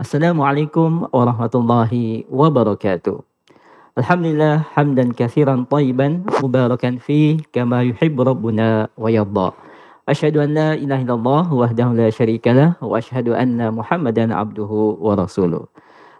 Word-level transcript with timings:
Assalamualaikum 0.00 1.12
warahmatullahi 1.12 2.24
wabarakatuh. 2.32 3.20
Alhamdulillah 4.00 4.64
hamdan 4.72 5.12
katsiran 5.12 5.68
tayyiban 5.68 6.24
mubarakan 6.40 6.96
fi 6.96 7.36
kama 7.52 7.84
yuhibbu 7.84 8.24
rabbuna 8.24 8.88
wa 8.96 9.12
yadda. 9.12 9.52
Asyhadu 10.08 10.40
an 10.40 10.56
la 10.56 10.68
ilaha 10.72 11.04
illallah 11.04 11.44
wahdahu 11.52 12.00
la 12.00 12.08
syarikalah 12.08 12.80
wa 12.80 12.96
asyhadu 12.96 13.36
anna 13.36 13.68
Muhammadan 13.68 14.32
abduhu 14.32 14.96
wa 14.96 15.20
rasuluh. 15.20 15.68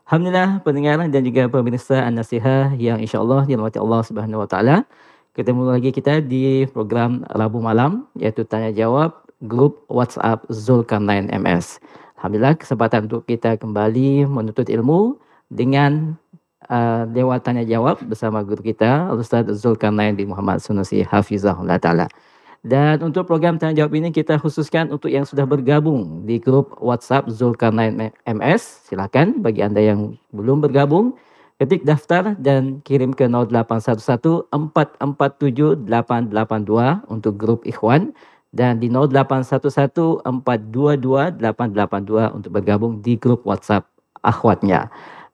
Alhamdulillah 0.05 0.61
pendengar 0.61 1.01
dan 1.09 1.25
juga 1.25 1.49
pemirsa 1.49 2.05
An-Nasihah 2.05 2.77
yang 2.77 3.01
insya-Allah 3.01 3.49
dirahmati 3.49 3.81
Allah 3.81 4.05
Subhanahu 4.05 4.45
wa 4.45 4.49
taala. 4.53 4.85
Ketemu 5.33 5.73
lagi 5.73 5.89
kita 5.89 6.21
di 6.21 6.69
program 6.69 7.25
Rabu 7.33 7.65
malam 7.65 8.05
iaitu 8.21 8.45
tanya 8.45 8.77
jawab 8.77 9.25
grup 9.41 9.89
WhatsApp 9.89 10.45
Zulkarnain 10.53 11.33
MS. 11.33 11.81
Alhamdulillah 12.21 12.61
kesempatan 12.61 13.09
untuk 13.09 13.25
kita 13.25 13.57
kembali 13.57 14.29
menuntut 14.29 14.69
ilmu 14.69 15.17
dengan 15.49 16.21
uh, 16.69 17.09
lewat 17.09 17.49
tanya 17.49 17.65
jawab 17.65 17.97
bersama 18.05 18.45
guru 18.45 18.61
kita 18.61 19.09
Ustaz 19.17 19.49
Zulkarnain 19.57 20.13
bin 20.13 20.29
Muhammad 20.29 20.61
Sunusi 20.61 21.01
Hafizahullah 21.01 21.81
Ta'ala. 21.81 22.13
Dan 22.61 23.01
untuk 23.01 23.25
program 23.25 23.57
tanya 23.57 23.81
jawab 23.81 23.97
ini 23.97 24.13
kita 24.13 24.37
khususkan 24.37 24.93
untuk 24.93 25.09
yang 25.09 25.25
sudah 25.25 25.49
bergabung 25.49 26.29
di 26.29 26.37
grup 26.37 26.77
WhatsApp 26.77 27.33
Zulkarnain 27.33 28.13
MS. 28.29 28.93
Silakan 28.93 29.41
bagi 29.41 29.65
Anda 29.65 29.81
yang 29.81 30.21
belum 30.37 30.61
bergabung 30.61 31.17
ketik 31.57 31.89
daftar 31.89 32.37
dan 32.37 32.85
kirim 32.85 33.17
ke 33.17 33.33
0811 33.33 34.53
447 34.53 35.89
882 35.89 37.01
untuk 37.09 37.33
grup 37.41 37.65
Ikhwan 37.65 38.13
dan 38.51 38.83
di 38.83 38.91
0811 38.91 40.27
422 40.27 41.39
882 41.39 42.37
untuk 42.37 42.51
bergabung 42.51 42.99
di 42.99 43.15
grup 43.15 43.47
WhatsApp 43.47 43.87
akhwatnya. 44.21 44.91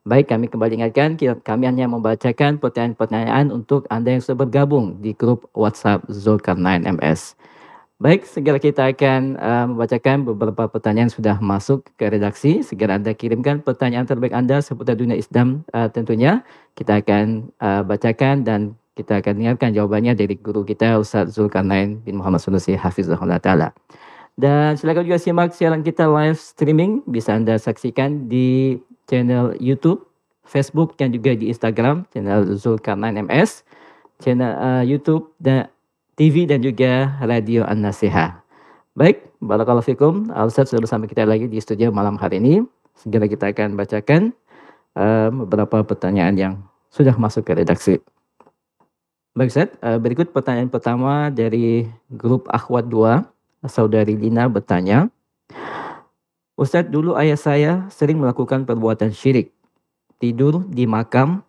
Baik, 0.07 0.30
kami 0.30 0.47
kembali 0.47 0.79
ingatkan, 0.79 1.19
kami 1.43 1.66
hanya 1.66 1.91
membacakan 1.91 2.63
pertanyaan-pertanyaan 2.63 3.51
untuk 3.51 3.91
Anda 3.91 4.15
yang 4.15 4.23
sudah 4.23 4.46
bergabung 4.46 5.02
di 5.02 5.10
grup 5.10 5.51
WhatsApp 5.51 6.07
Zulkarnain 6.07 6.87
MS. 6.87 7.35
Baik, 7.99 8.23
segera 8.29 8.60
kita 8.60 8.93
akan 8.93 9.41
uh, 9.41 9.66
membacakan 9.73 10.29
beberapa 10.29 10.69
pertanyaan 10.71 11.10
sudah 11.10 11.41
masuk 11.43 11.91
ke 11.98 12.07
redaksi. 12.07 12.63
Segera 12.63 13.01
Anda 13.01 13.19
kirimkan 13.19 13.66
pertanyaan 13.66 14.07
terbaik 14.07 14.30
Anda 14.30 14.63
seputar 14.63 14.95
dunia 14.95 15.19
Islam 15.19 15.66
uh, 15.74 15.91
tentunya. 15.91 16.46
Kita 16.79 17.02
akan 17.02 17.51
uh, 17.59 17.82
bacakan 17.82 18.46
dan 18.46 18.79
kita 18.97 19.21
akan 19.21 19.37
dengarkan 19.37 19.77
jawabannya 19.77 20.16
dari 20.16 20.41
guru 20.41 20.65
kita 20.65 20.97
Ustaz 20.97 21.37
Zulkarnain 21.37 22.01
bin 22.01 22.16
Muhammad 22.16 22.41
Sunusi 22.41 22.73
Hafizahullah 22.73 23.37
Ta'ala. 23.37 23.77
Dan 24.37 24.77
silakan 24.80 25.05
juga 25.05 25.21
simak 25.21 25.53
siaran 25.53 25.85
kita 25.85 26.09
live 26.09 26.41
streaming. 26.41 27.05
Bisa 27.05 27.37
Anda 27.37 27.61
saksikan 27.61 28.33
di 28.33 28.80
channel 29.05 29.53
YouTube, 29.61 30.01
Facebook 30.49 30.97
dan 30.97 31.13
juga 31.13 31.37
di 31.37 31.53
Instagram. 31.53 32.09
Channel 32.09 32.57
Zulkarnain 32.57 33.21
MS. 33.21 33.69
Channel 34.25 34.53
uh, 34.57 34.85
YouTube 34.85 35.29
dan 35.37 35.69
TV 36.16 36.49
dan 36.49 36.65
juga 36.65 37.21
Radio 37.21 37.69
An-Nasihah. 37.69 38.41
Baik, 38.97 39.29
Barakallahu 39.45 39.85
Fikum. 39.85 40.33
Ustaz 40.33 40.73
sudah 40.73 40.88
bersama 40.88 41.05
kita 41.05 41.29
lagi 41.29 41.53
di 41.53 41.60
studio 41.60 41.93
malam 41.93 42.16
hari 42.16 42.41
ini. 42.41 42.65
Segera 42.97 43.29
kita 43.29 43.53
akan 43.53 43.77
bacakan 43.77 44.33
uh, 44.97 45.29
beberapa 45.45 45.85
pertanyaan 45.85 46.35
yang 46.41 46.55
sudah 46.88 47.13
masuk 47.21 47.45
ke 47.45 47.60
redaksi. 47.60 48.01
Baik 49.37 49.52
Ustaz, 49.52 49.68
uh, 49.84 50.01
berikut 50.01 50.32
pertanyaan 50.32 50.73
pertama 50.73 51.29
dari 51.29 51.84
grup 52.09 52.48
Akhwat 52.48 52.88
2. 52.88 53.20
Saudari 53.68 54.16
Lina 54.16 54.48
bertanya, 54.48 55.12
Ustadz 56.56 56.88
dulu 56.88 57.12
ayah 57.20 57.37
saya 57.37 57.84
sering 57.92 58.16
melakukan 58.16 58.64
perbuatan 58.64 59.12
syirik. 59.12 59.52
Tidur 60.16 60.64
di 60.73 60.88
makam, 60.88 61.45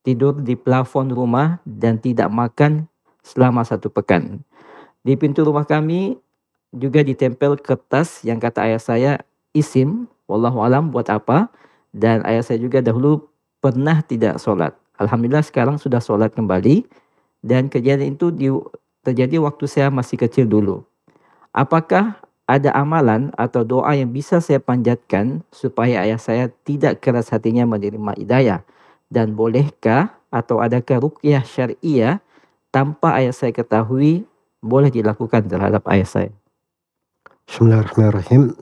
tidur 0.00 0.40
di 0.40 0.56
plafon 0.56 1.12
rumah 1.12 1.60
dan 1.68 2.00
tidak 2.00 2.32
makan 2.32 2.88
selama 3.20 3.68
satu 3.68 3.92
pekan. 3.92 4.40
Di 5.04 5.12
pintu 5.20 5.44
rumah 5.44 5.68
kami 5.68 6.16
juga 6.72 7.04
ditempel 7.04 7.60
kertas 7.60 8.24
yang 8.24 8.40
kata 8.40 8.64
ayah 8.64 8.80
saya 8.80 9.12
isim, 9.52 10.08
wallahu 10.24 10.64
alam 10.64 10.88
buat 10.88 11.12
apa. 11.12 11.52
Dan 11.92 12.24
ayah 12.24 12.40
saya 12.40 12.56
juga 12.56 12.80
dahulu 12.80 13.28
pernah 13.60 14.00
tidak 14.00 14.40
sholat. 14.40 14.72
Alhamdulillah 14.96 15.44
sekarang 15.44 15.76
sudah 15.76 16.00
sholat 16.00 16.32
kembali 16.32 17.04
dan 17.46 17.70
kejadian 17.70 18.18
itu 18.18 18.34
di, 18.34 18.50
terjadi 19.06 19.38
waktu 19.38 19.70
saya 19.70 19.86
masih 19.86 20.18
kecil 20.18 20.50
dulu. 20.50 20.82
Apakah 21.54 22.18
ada 22.50 22.74
amalan 22.74 23.30
atau 23.38 23.62
doa 23.62 23.94
yang 23.94 24.10
bisa 24.10 24.42
saya 24.42 24.58
panjatkan 24.58 25.46
supaya 25.54 26.02
ayah 26.02 26.18
saya 26.18 26.50
tidak 26.66 26.98
keras 26.98 27.30
hatinya 27.30 27.62
menerima 27.62 28.18
hidayah? 28.18 28.60
Dan 29.06 29.38
bolehkah 29.38 30.10
atau 30.34 30.58
adakah 30.58 31.06
rukyah 31.06 31.46
syariah 31.46 32.18
tanpa 32.74 33.14
ayah 33.22 33.30
saya 33.30 33.54
ketahui 33.54 34.26
boleh 34.58 34.90
dilakukan 34.90 35.46
terhadap 35.46 35.86
ayah 35.94 36.08
saya? 36.10 36.30
Bismillahirrahmanirrahim. 37.46 38.58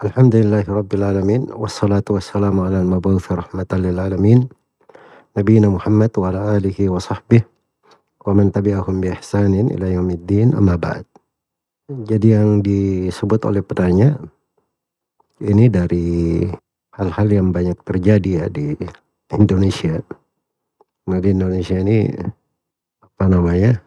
Alhamdulillahirrabbilalamin. 0.00 1.52
Wassalatu 1.52 2.16
wassalamu 2.16 2.64
ala 2.64 2.80
al-mabuthi 2.80 3.36
rahmatan 3.36 3.84
lil. 3.84 4.00
Nabi 5.36 5.52
Muhammad 5.60 6.10
wa 6.16 6.32
ala 6.32 6.56
alihi 6.56 6.88
wa 6.88 6.96
sahbihi 6.96 7.57
wa 8.22 8.32
man 8.34 8.50
tabi'ahum 8.50 8.98
bi 8.98 9.14
ihsanin 9.14 9.70
ila 9.74 9.86
yaumiddin 9.88 10.54
amma 10.54 10.74
ba'd. 10.74 11.06
Jadi 11.88 12.36
yang 12.36 12.60
disebut 12.60 13.48
oleh 13.48 13.64
penanya 13.64 14.20
ini 15.40 15.72
dari 15.72 16.44
hal-hal 16.98 17.28
yang 17.30 17.48
banyak 17.54 17.78
terjadi 17.86 18.44
ya 18.44 18.46
di 18.52 18.76
Indonesia. 19.32 19.96
Nah 21.08 21.18
di 21.22 21.32
Indonesia 21.32 21.78
ini 21.80 22.12
apa 23.00 23.24
namanya 23.30 23.80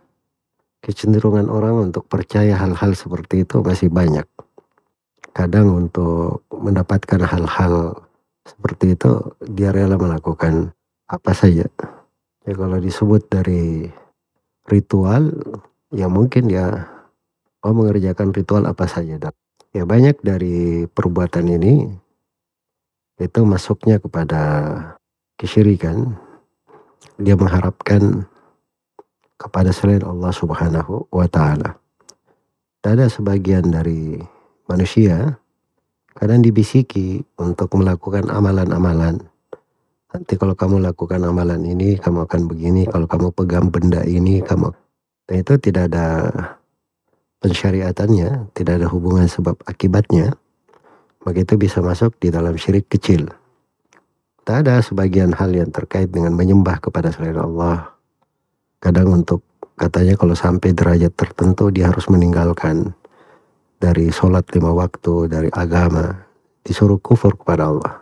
kecenderungan 0.81 1.45
orang 1.51 1.91
untuk 1.91 2.09
percaya 2.09 2.57
hal-hal 2.57 2.97
seperti 2.97 3.45
itu 3.45 3.61
masih 3.61 3.93
banyak. 3.93 4.25
Kadang 5.31 5.69
untuk 5.87 6.41
mendapatkan 6.49 7.21
hal-hal 7.21 8.01
seperti 8.41 8.97
itu 8.97 9.37
dia 9.45 9.69
rela 9.69 9.95
melakukan 10.01 10.73
apa 11.05 11.31
saja. 11.37 11.69
Ya 12.41 12.53
kalau 12.57 12.81
disebut 12.81 13.29
dari 13.29 13.85
ritual 14.71 15.35
ya 15.91 16.07
mungkin 16.07 16.47
ya 16.47 16.87
mau 17.59 17.75
mengerjakan 17.75 18.31
ritual 18.31 18.63
apa 18.63 18.87
saja 18.87 19.19
ya 19.75 19.83
banyak 19.83 20.17
dari 20.23 20.87
perbuatan 20.87 21.45
ini 21.51 21.91
itu 23.21 23.39
masuknya 23.45 24.01
kepada 24.01 24.41
kesyirikan 25.37 26.17
dia 27.21 27.37
mengharapkan 27.37 28.25
kepada 29.37 29.73
selain 29.73 30.05
Allah 30.05 30.29
Subhanahu 30.29 31.09
wa 31.09 31.25
taala. 31.25 31.77
Ada 32.81 33.09
sebagian 33.13 33.69
dari 33.69 34.17
manusia 34.65 35.37
kadang 36.17 36.41
dibisiki 36.41 37.21
untuk 37.37 37.77
melakukan 37.77 38.29
amalan-amalan 38.29 39.21
Nanti 40.11 40.35
kalau 40.35 40.55
kamu 40.59 40.83
lakukan 40.83 41.23
amalan 41.23 41.63
ini, 41.63 41.95
kamu 41.95 42.27
akan 42.27 42.41
begini. 42.51 42.83
Kalau 42.83 43.07
kamu 43.07 43.31
pegang 43.31 43.71
benda 43.71 44.03
ini, 44.03 44.43
kamu... 44.43 44.67
Dan 45.23 45.35
itu 45.47 45.55
tidak 45.55 45.87
ada 45.87 46.07
pensyariatannya, 47.39 48.51
tidak 48.51 48.83
ada 48.83 48.87
hubungan 48.91 49.31
sebab 49.31 49.55
akibatnya. 49.63 50.35
Maka 51.23 51.47
itu 51.47 51.55
bisa 51.55 51.79
masuk 51.79 52.19
di 52.19 52.27
dalam 52.27 52.59
syirik 52.59 52.91
kecil. 52.91 53.31
Tak 54.43 54.67
ada 54.67 54.83
sebagian 54.83 55.31
hal 55.37 55.55
yang 55.55 55.71
terkait 55.71 56.11
dengan 56.11 56.35
menyembah 56.35 56.83
kepada 56.83 57.13
selain 57.13 57.37
Allah. 57.39 57.95
Kadang 58.81 59.13
untuk 59.23 59.45
katanya 59.77 60.17
kalau 60.17 60.33
sampai 60.33 60.73
derajat 60.73 61.13
tertentu 61.13 61.71
dia 61.71 61.87
harus 61.87 62.09
meninggalkan 62.09 62.91
dari 63.77 64.11
sholat 64.11 64.49
lima 64.51 64.73
waktu, 64.73 65.29
dari 65.31 65.49
agama. 65.53 66.27
Disuruh 66.65 66.99
kufur 66.99 67.37
kepada 67.37 67.69
Allah. 67.69 68.01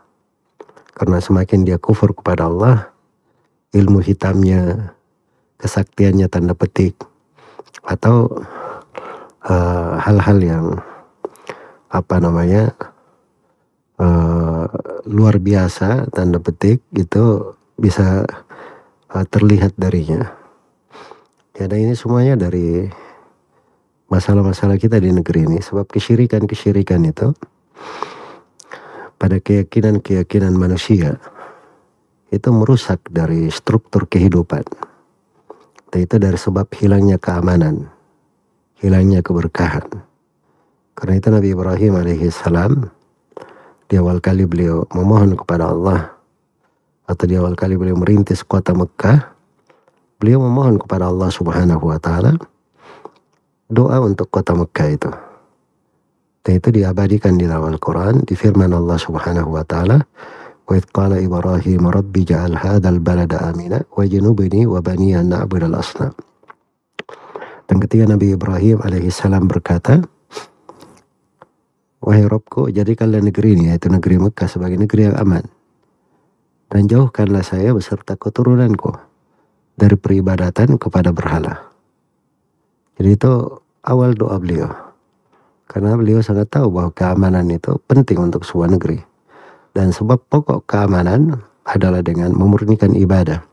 Karena 0.99 1.23
semakin 1.23 1.63
dia 1.63 1.79
kufur 1.79 2.11
kepada 2.11 2.51
Allah, 2.51 2.91
ilmu 3.71 4.03
hitamnya, 4.03 4.91
kesaktiannya 5.55 6.27
tanda 6.27 6.51
petik, 6.51 6.99
atau 7.87 8.27
eh, 9.47 9.93
hal-hal 10.03 10.37
uh, 10.43 10.43
yang 10.43 10.65
apa 11.89 12.15
namanya 12.19 12.75
uh, 13.97 14.67
luar 15.07 15.39
biasa 15.39 16.11
tanda 16.11 16.37
petik 16.37 16.83
itu 16.91 17.55
bisa 17.79 18.27
uh, 19.15 19.25
terlihat 19.31 19.79
darinya. 19.79 20.35
Ya, 21.55 21.71
dan 21.71 21.79
ini 21.79 21.95
semuanya 21.95 22.35
dari 22.35 22.91
masalah-masalah 24.11 24.75
kita 24.75 24.99
di 24.99 25.15
negeri 25.15 25.47
ini. 25.47 25.59
Sebab 25.63 25.87
kesyirikan-kesyirikan 25.87 27.07
itu 27.07 27.31
pada 29.19 29.37
keyakinan-keyakinan 29.43 30.55
manusia 30.55 31.19
itu 32.31 32.49
merusak 32.55 33.03
dari 33.11 33.51
struktur 33.51 34.07
kehidupan. 34.07 34.63
Itu 35.91 36.15
dari 36.21 36.39
sebab 36.39 36.71
hilangnya 36.79 37.19
keamanan, 37.19 37.91
hilangnya 38.79 39.19
keberkahan. 39.19 39.83
Karena 40.95 41.13
itu 41.19 41.27
Nabi 41.27 41.49
Ibrahim 41.51 41.93
alaihissalam 41.99 42.73
di 43.89 43.95
awal 43.99 44.23
kali 44.23 44.47
beliau 44.47 44.87
memohon 44.93 45.35
kepada 45.35 45.73
Allah 45.73 46.13
atau 47.09 47.25
di 47.25 47.35
awal 47.35 47.57
kali 47.57 47.75
beliau 47.75 47.97
merintis 47.97 48.45
kota 48.45 48.71
Mekah, 48.71 49.33
beliau 50.21 50.39
memohon 50.45 50.77
kepada 50.77 51.09
Allah 51.09 51.33
Subhanahu 51.33 51.89
wa 51.89 51.97
taala 51.97 52.37
doa 53.65 53.97
untuk 54.05 54.29
kota 54.29 54.53
Mekah 54.53 54.89
itu. 54.93 55.11
Dan 56.39 56.51
itu 56.57 56.69
diabadikan 56.71 57.35
di 57.35 57.45
dalam 57.45 57.67
Al-Quran, 57.69 58.23
di 58.23 58.33
firman 58.33 58.71
Allah 58.71 58.95
Subhanahu 58.95 59.59
wa 59.59 59.63
taala, 59.67 59.99
"Wa 60.63 60.73
idh 60.79 60.87
qala 60.89 61.19
Ibrahim 61.19 61.91
rabbi 61.91 62.23
ja'al 62.23 62.55
hadzal 62.55 63.03
balada 63.03 63.43
amina 63.43 63.83
wa 63.91 64.03
janubni 64.07 64.63
wa 64.63 64.79
bani 64.79 65.13
an 65.13 65.35
na'budal 65.35 65.75
asnam." 65.75 66.15
Dan 67.69 67.77
ketika 67.77 68.09
Nabi 68.09 68.33
Ibrahim 68.33 68.81
alaihissalam 68.81 69.45
berkata, 69.45 70.01
Wahai 72.01 72.25
Robku, 72.25 72.73
jadikanlah 72.73 73.21
negeri 73.21 73.53
ini, 73.53 73.69
yaitu 73.69 73.91
negeri 73.91 74.17
Mekah 74.17 74.49
sebagai 74.49 74.79
negeri 74.79 75.11
yang 75.11 75.19
aman. 75.19 75.45
Dan 76.71 76.89
jauhkanlah 76.89 77.45
saya 77.45 77.75
beserta 77.75 78.17
keturunanku 78.17 78.95
dari 79.77 79.93
peribadatan 79.93 80.81
kepada 80.81 81.13
berhala. 81.13 81.69
Jadi 82.97 83.09
itu 83.13 83.31
awal 83.85 84.17
doa 84.17 84.41
beliau. 84.41 84.88
Karena 85.69 85.93
beliau 85.93 86.17
sangat 86.25 86.49
tahu 86.49 86.73
bahwa 86.73 86.89
keamanan 86.97 87.45
itu 87.53 87.77
penting 87.85 88.17
untuk 88.17 88.41
sebuah 88.41 88.73
negeri. 88.73 88.97
Dan 89.69 89.93
sebab 89.93 90.17
pokok 90.25 90.65
keamanan 90.65 91.45
adalah 91.61 92.01
dengan 92.01 92.33
memurnikan 92.33 92.97
ibadah 92.97 93.45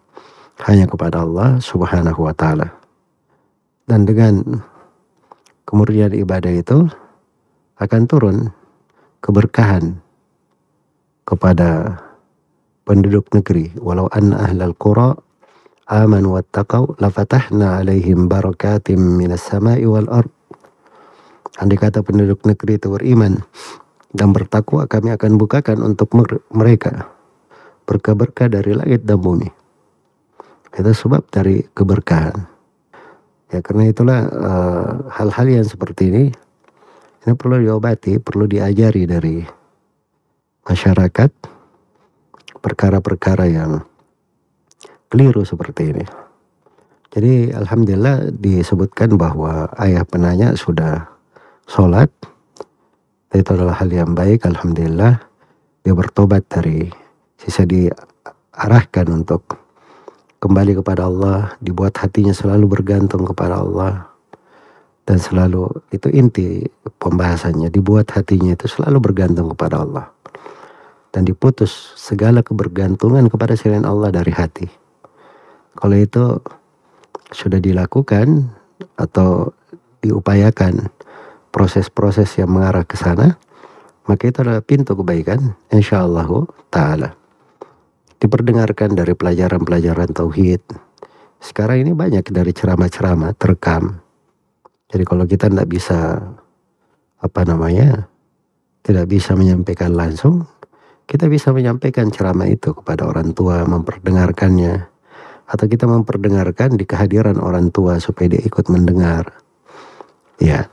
hanya 0.64 0.88
kepada 0.88 1.20
Allah 1.20 1.60
Subhanahu 1.60 2.24
wa 2.24 2.32
taala. 2.32 2.72
Dan 3.84 4.08
dengan 4.08 4.64
kemurnian 5.68 6.16
ibadah 6.16 6.56
itu 6.56 6.88
akan 7.76 8.02
turun 8.08 8.48
keberkahan 9.20 10.00
kepada 11.28 12.00
penduduk 12.86 13.28
negeri 13.34 13.74
walau 13.82 14.06
anna 14.14 14.46
ahlal 14.46 14.72
qura 14.78 15.18
amanu 15.90 16.38
wattaqau 16.38 16.94
lafatahna 17.02 17.82
alaihim 17.82 18.30
barakatim 18.30 19.18
minas 19.18 19.42
sama'i 19.42 19.84
wal 19.84 20.06
ard 20.08 20.30
andai 21.60 21.78
kata 21.80 22.04
penduduk 22.04 22.44
negeri 22.44 22.76
itu 22.76 22.88
beriman 22.92 23.40
dan 24.12 24.32
bertakwa 24.32 24.88
kami 24.88 25.12
akan 25.12 25.36
bukakan 25.40 25.82
untuk 25.84 26.12
mereka 26.52 27.10
berkah-berkah 27.84 28.48
dari 28.48 28.76
langit 28.76 29.04
dan 29.04 29.20
bumi 29.20 29.48
itu 30.76 30.92
sebab 30.92 31.24
dari 31.32 31.64
keberkahan 31.72 32.44
ya 33.48 33.64
karena 33.64 33.88
itulah 33.88 34.20
eh, 34.28 34.90
hal-hal 35.16 35.46
uh, 35.48 35.54
yang 35.60 35.66
seperti 35.66 36.12
ini 36.12 36.24
ini 37.26 37.34
perlu 37.34 37.58
diobati, 37.58 38.22
perlu 38.22 38.46
diajari 38.46 39.02
dari 39.02 39.42
masyarakat 40.62 41.30
perkara-perkara 42.62 43.50
yang 43.50 43.82
keliru 45.10 45.42
seperti 45.42 45.90
ini. 45.90 46.06
Jadi 47.10 47.50
Alhamdulillah 47.50 48.30
disebutkan 48.30 49.18
bahwa 49.18 49.66
ayah 49.82 50.06
penanya 50.06 50.54
sudah 50.54 51.15
sholat. 51.66 52.08
Itu 53.34 53.52
adalah 53.52 53.76
hal 53.76 53.92
yang 53.92 54.16
baik. 54.16 54.48
Alhamdulillah 54.48 55.20
dia 55.84 55.94
bertobat 55.94 56.48
dari 56.48 56.88
sisa 57.36 57.68
diarahkan 57.68 59.06
untuk 59.12 59.44
kembali 60.40 60.80
kepada 60.80 61.04
Allah. 61.04 61.52
Dibuat 61.60 62.00
hatinya 62.00 62.32
selalu 62.32 62.80
bergantung 62.80 63.28
kepada 63.28 63.60
Allah 63.60 64.16
dan 65.06 65.22
selalu 65.22 65.70
itu 65.94 66.10
inti 66.10 66.66
pembahasannya 66.98 67.70
dibuat 67.70 68.10
hatinya 68.10 68.58
itu 68.58 68.66
selalu 68.66 68.98
bergantung 68.98 69.54
kepada 69.54 69.86
Allah 69.86 70.10
dan 71.14 71.22
diputus 71.22 71.94
segala 71.94 72.42
kebergantungan 72.42 73.30
kepada 73.30 73.54
selain 73.54 73.86
Allah 73.86 74.10
dari 74.10 74.34
hati 74.34 74.66
kalau 75.78 75.94
itu 75.94 76.42
sudah 77.30 77.62
dilakukan 77.62 78.50
atau 78.98 79.54
diupayakan 80.02 80.90
proses-proses 81.56 82.28
yang 82.36 82.52
mengarah 82.52 82.84
ke 82.84 83.00
sana 83.00 83.40
maka 84.06 84.30
itu 84.30 84.38
adalah 84.44 84.62
pintu 84.62 84.94
kebaikan 84.94 85.58
insyaallah 85.74 86.28
taala. 86.70 87.18
Diperdengarkan 88.16 88.96
dari 88.96 89.12
pelajaran-pelajaran 89.12 90.14
tauhid. 90.14 90.62
Sekarang 91.42 91.84
ini 91.84 91.92
banyak 91.92 92.24
dari 92.32 92.54
ceramah-ceramah 92.54 93.36
terekam. 93.36 94.00
Jadi 94.88 95.04
kalau 95.04 95.28
kita 95.28 95.52
tidak 95.52 95.68
bisa 95.68 96.22
apa 97.20 97.40
namanya 97.44 98.08
tidak 98.86 99.10
bisa 99.10 99.34
menyampaikan 99.34 99.92
langsung, 99.92 100.46
kita 101.10 101.26
bisa 101.26 101.50
menyampaikan 101.50 102.08
ceramah 102.08 102.46
itu 102.46 102.70
kepada 102.70 103.10
orang 103.10 103.34
tua, 103.34 103.66
memperdengarkannya, 103.66 104.86
atau 105.50 105.66
kita 105.66 105.90
memperdengarkan 105.90 106.78
di 106.78 106.86
kehadiran 106.86 107.42
orang 107.42 107.74
tua 107.74 107.98
supaya 107.98 108.38
dia 108.38 108.42
ikut 108.46 108.70
mendengar, 108.70 109.42
ya, 110.38 110.70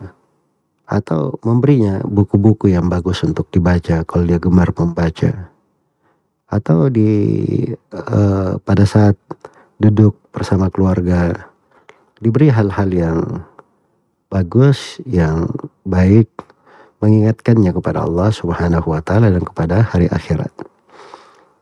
atau 0.83 1.39
memberinya 1.41 2.03
buku-buku 2.03 2.71
yang 2.71 2.91
bagus 2.91 3.23
untuk 3.23 3.47
dibaca 3.49 4.03
kalau 4.03 4.23
dia 4.27 4.37
gemar 4.37 4.69
membaca, 4.75 5.51
atau 6.51 6.91
di 6.91 7.09
uh, 7.95 8.59
pada 8.61 8.83
saat 8.85 9.15
duduk 9.79 10.15
bersama 10.29 10.69
keluarga 10.69 11.49
diberi 12.21 12.47
hal-hal 12.47 12.89
yang 12.93 13.19
bagus, 14.31 14.97
yang 15.05 15.49
baik, 15.85 16.29
mengingatkannya 17.03 17.75
kepada 17.75 18.07
Allah 18.07 18.31
Subhanahu 18.31 18.95
wa 18.95 19.01
taala 19.03 19.29
dan 19.29 19.43
kepada 19.43 19.83
hari 19.83 20.07
akhirat. 20.07 20.49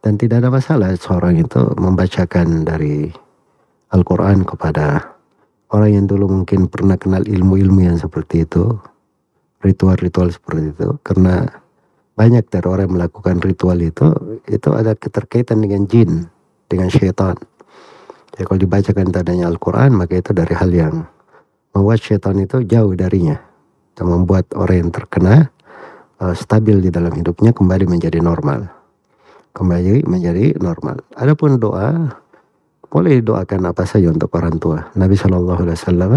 Dan 0.02 0.18
tidak 0.18 0.42
ada 0.42 0.50
masalah 0.50 0.98
seorang 0.98 1.38
itu 1.38 1.62
membacakan 1.78 2.66
dari 2.66 3.10
Al-Qur'an 3.94 4.42
kepada 4.48 5.18
orang 5.70 5.92
yang 5.94 6.06
dulu 6.10 6.42
mungkin 6.42 6.66
pernah 6.72 6.98
kenal 6.98 7.22
ilmu-ilmu 7.22 7.86
yang 7.86 7.98
seperti 8.02 8.50
itu, 8.50 8.72
ritual-ritual 9.62 10.34
seperti 10.34 10.74
itu. 10.74 10.88
Karena 11.06 11.46
banyak 12.18 12.46
dari 12.52 12.68
orang 12.68 12.86
yang 12.92 12.96
melakukan 13.02 13.40
ritual 13.40 13.78
itu 13.80 14.14
itu 14.46 14.70
ada 14.74 14.94
keterkaitan 14.98 15.64
dengan 15.64 15.88
jin, 15.88 16.28
dengan 16.68 16.92
syaitan. 16.92 17.38
Jadi 18.36 18.44
kalau 18.48 18.60
dibacakan 18.60 19.08
tadanya 19.10 19.46
Al-Quran 19.48 19.96
maka 19.96 20.20
itu 20.20 20.32
dari 20.36 20.54
hal 20.54 20.70
yang 20.74 20.96
membuat 21.72 22.00
syaitan 22.04 22.36
itu 22.38 22.66
jauh 22.68 22.94
darinya. 22.98 23.40
Dan 23.92 24.08
membuat 24.08 24.48
orang 24.56 24.88
yang 24.88 24.92
terkena 24.92 25.52
uh, 26.24 26.36
stabil 26.36 26.80
di 26.80 26.90
dalam 26.90 27.12
hidupnya 27.12 27.52
kembali 27.52 27.86
menjadi 27.92 28.24
normal. 28.24 28.72
Kembali 29.52 30.08
menjadi 30.08 30.56
normal. 30.64 31.04
Adapun 31.20 31.60
doa 31.60 32.16
boleh 32.88 33.20
doakan 33.20 33.72
apa 33.72 33.84
saja 33.84 34.12
untuk 34.12 34.32
orang 34.36 34.56
tua. 34.60 34.88
Nabi 34.96 35.16
Shallallahu 35.20 35.60
Alaihi 35.64 35.80
Wasallam 35.80 36.12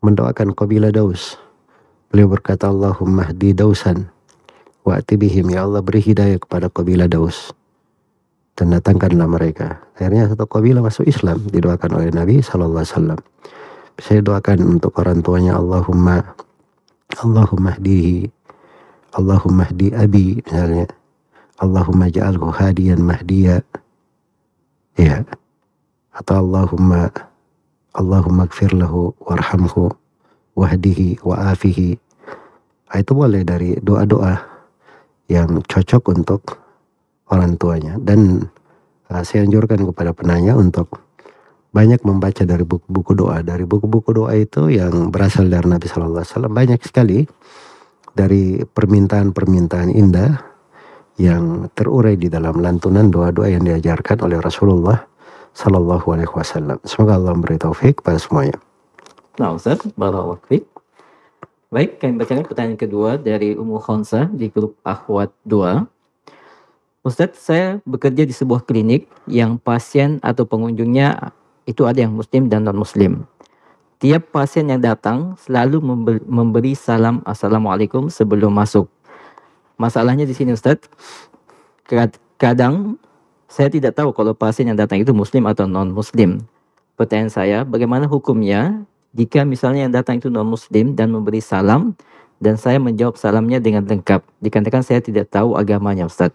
mendoakan 0.00 0.56
kabilah 0.56 0.88
Daus 0.88 1.36
beliau 2.10 2.26
berkata 2.26 2.66
Allahumma 2.66 3.30
hdi 3.30 3.54
Dausan 3.54 4.10
wa 4.82 4.98
bihim. 4.98 5.46
Ya 5.54 5.64
Allah 5.64 5.80
beri 5.80 6.02
hidayah 6.02 6.42
kepada 6.42 6.66
kabilah 6.66 7.06
Daus. 7.06 7.54
Dan 8.58 8.74
datangkanlah 8.76 9.30
mereka. 9.30 9.80
Akhirnya 9.96 10.28
satu 10.28 10.44
kabilah 10.44 10.84
masuk 10.84 11.08
Islam 11.08 11.40
didoakan 11.48 11.90
oleh 11.96 12.10
Nabi 12.12 12.42
Wasallam. 12.42 13.16
Saya 13.96 14.20
doakan 14.20 14.80
untuk 14.80 14.96
orang 15.00 15.22
tuanya 15.24 15.56
Allahumma 15.56 16.24
Allahumma 17.20 17.76
hdihi 17.78 18.28
Allahumma 19.16 19.70
hdi 19.70 19.94
abi 19.94 20.42
misalnya. 20.44 20.86
Allahumma 21.60 22.08
ja'alhu 22.08 22.52
hadiyan 22.52 23.00
mahdiya. 23.04 23.60
Ya. 24.96 25.24
Atau 26.16 26.42
Allahumma 26.42 27.12
Allahumma 27.92 28.48
gfir 28.48 28.72
lahu 28.72 29.12
warhamhu 29.20 29.92
wahdihi 30.60 31.24
wa'afihi 31.24 31.96
ah, 32.92 33.00
itu 33.00 33.12
boleh 33.16 33.40
dari 33.48 33.80
doa-doa 33.80 34.36
yang 35.32 35.64
cocok 35.64 36.02
untuk 36.12 36.60
orang 37.32 37.56
tuanya 37.56 37.96
dan 37.96 38.50
uh, 39.08 39.22
saya 39.24 39.46
anjurkan 39.48 39.88
kepada 39.88 40.12
penanya 40.12 40.58
untuk 40.58 41.00
banyak 41.70 42.02
membaca 42.02 42.42
dari 42.42 42.66
buku-buku 42.66 43.14
doa. 43.14 43.46
Dari 43.46 43.62
buku-buku 43.62 44.10
doa 44.10 44.34
itu 44.34 44.74
yang 44.74 45.14
berasal 45.14 45.46
dari 45.46 45.70
Nabi 45.70 45.86
Shallallahu 45.86 46.18
Alaihi 46.18 46.34
Wasallam 46.34 46.54
banyak 46.54 46.80
sekali 46.82 47.18
dari 48.10 48.58
permintaan-permintaan 48.66 49.94
indah 49.94 50.34
yang 51.22 51.70
terurai 51.78 52.18
di 52.18 52.26
dalam 52.26 52.58
lantunan 52.58 53.06
doa-doa 53.06 53.54
yang 53.54 53.62
diajarkan 53.62 54.18
oleh 54.26 54.42
Rasulullah 54.42 54.98
Shallallahu 55.54 56.06
Alaihi 56.10 56.34
Wasallam. 56.34 56.82
Semoga 56.82 57.22
Allah 57.22 57.38
memberi 57.38 57.54
taufik 57.54 58.02
pada 58.02 58.18
semuanya. 58.18 58.58
Nah 59.40 59.56
Ustaz, 59.56 59.80
barakallahu 59.96 60.36
Baik, 61.72 61.96
kami 61.96 62.20
bacakan 62.20 62.44
pertanyaan 62.44 62.76
kedua 62.76 63.16
dari 63.16 63.56
Ummu 63.56 63.80
Khonsa 63.80 64.28
di 64.28 64.52
grup 64.52 64.76
Akhwat 64.84 65.32
2. 65.48 65.88
Ustadz, 67.00 67.40
saya 67.40 67.80
bekerja 67.88 68.28
di 68.28 68.36
sebuah 68.36 68.68
klinik 68.68 69.08
yang 69.24 69.56
pasien 69.56 70.20
atau 70.20 70.44
pengunjungnya 70.44 71.32
itu 71.64 71.88
ada 71.88 72.04
yang 72.04 72.12
muslim 72.12 72.52
dan 72.52 72.68
non 72.68 72.76
muslim. 72.76 73.24
Tiap 73.96 74.28
pasien 74.28 74.68
yang 74.68 74.84
datang 74.84 75.40
selalu 75.40 75.80
memberi 76.28 76.76
salam 76.76 77.24
assalamualaikum 77.24 78.12
sebelum 78.12 78.52
masuk. 78.52 78.92
Masalahnya 79.80 80.28
di 80.28 80.36
sini 80.36 80.52
Ustaz, 80.52 80.84
kadang 82.36 83.00
saya 83.48 83.72
tidak 83.72 83.96
tahu 83.96 84.12
kalau 84.12 84.36
pasien 84.36 84.68
yang 84.68 84.76
datang 84.76 85.00
itu 85.00 85.16
muslim 85.16 85.48
atau 85.48 85.64
non 85.64 85.96
muslim. 85.96 86.44
Pertanyaan 87.00 87.32
saya, 87.32 87.58
bagaimana 87.64 88.04
hukumnya 88.04 88.84
jika 89.10 89.42
misalnya 89.42 89.86
yang 89.88 89.94
datang 89.94 90.22
itu 90.22 90.30
non 90.30 90.46
muslim 90.46 90.94
dan 90.94 91.10
memberi 91.10 91.42
salam 91.42 91.98
dan 92.38 92.56
saya 92.56 92.78
menjawab 92.80 93.18
salamnya 93.18 93.60
dengan 93.60 93.84
lengkap. 93.84 94.22
Dikarenakan 94.40 94.82
saya 94.86 95.02
tidak 95.02 95.28
tahu 95.28 95.58
agamanya 95.58 96.08
Ustaz. 96.08 96.32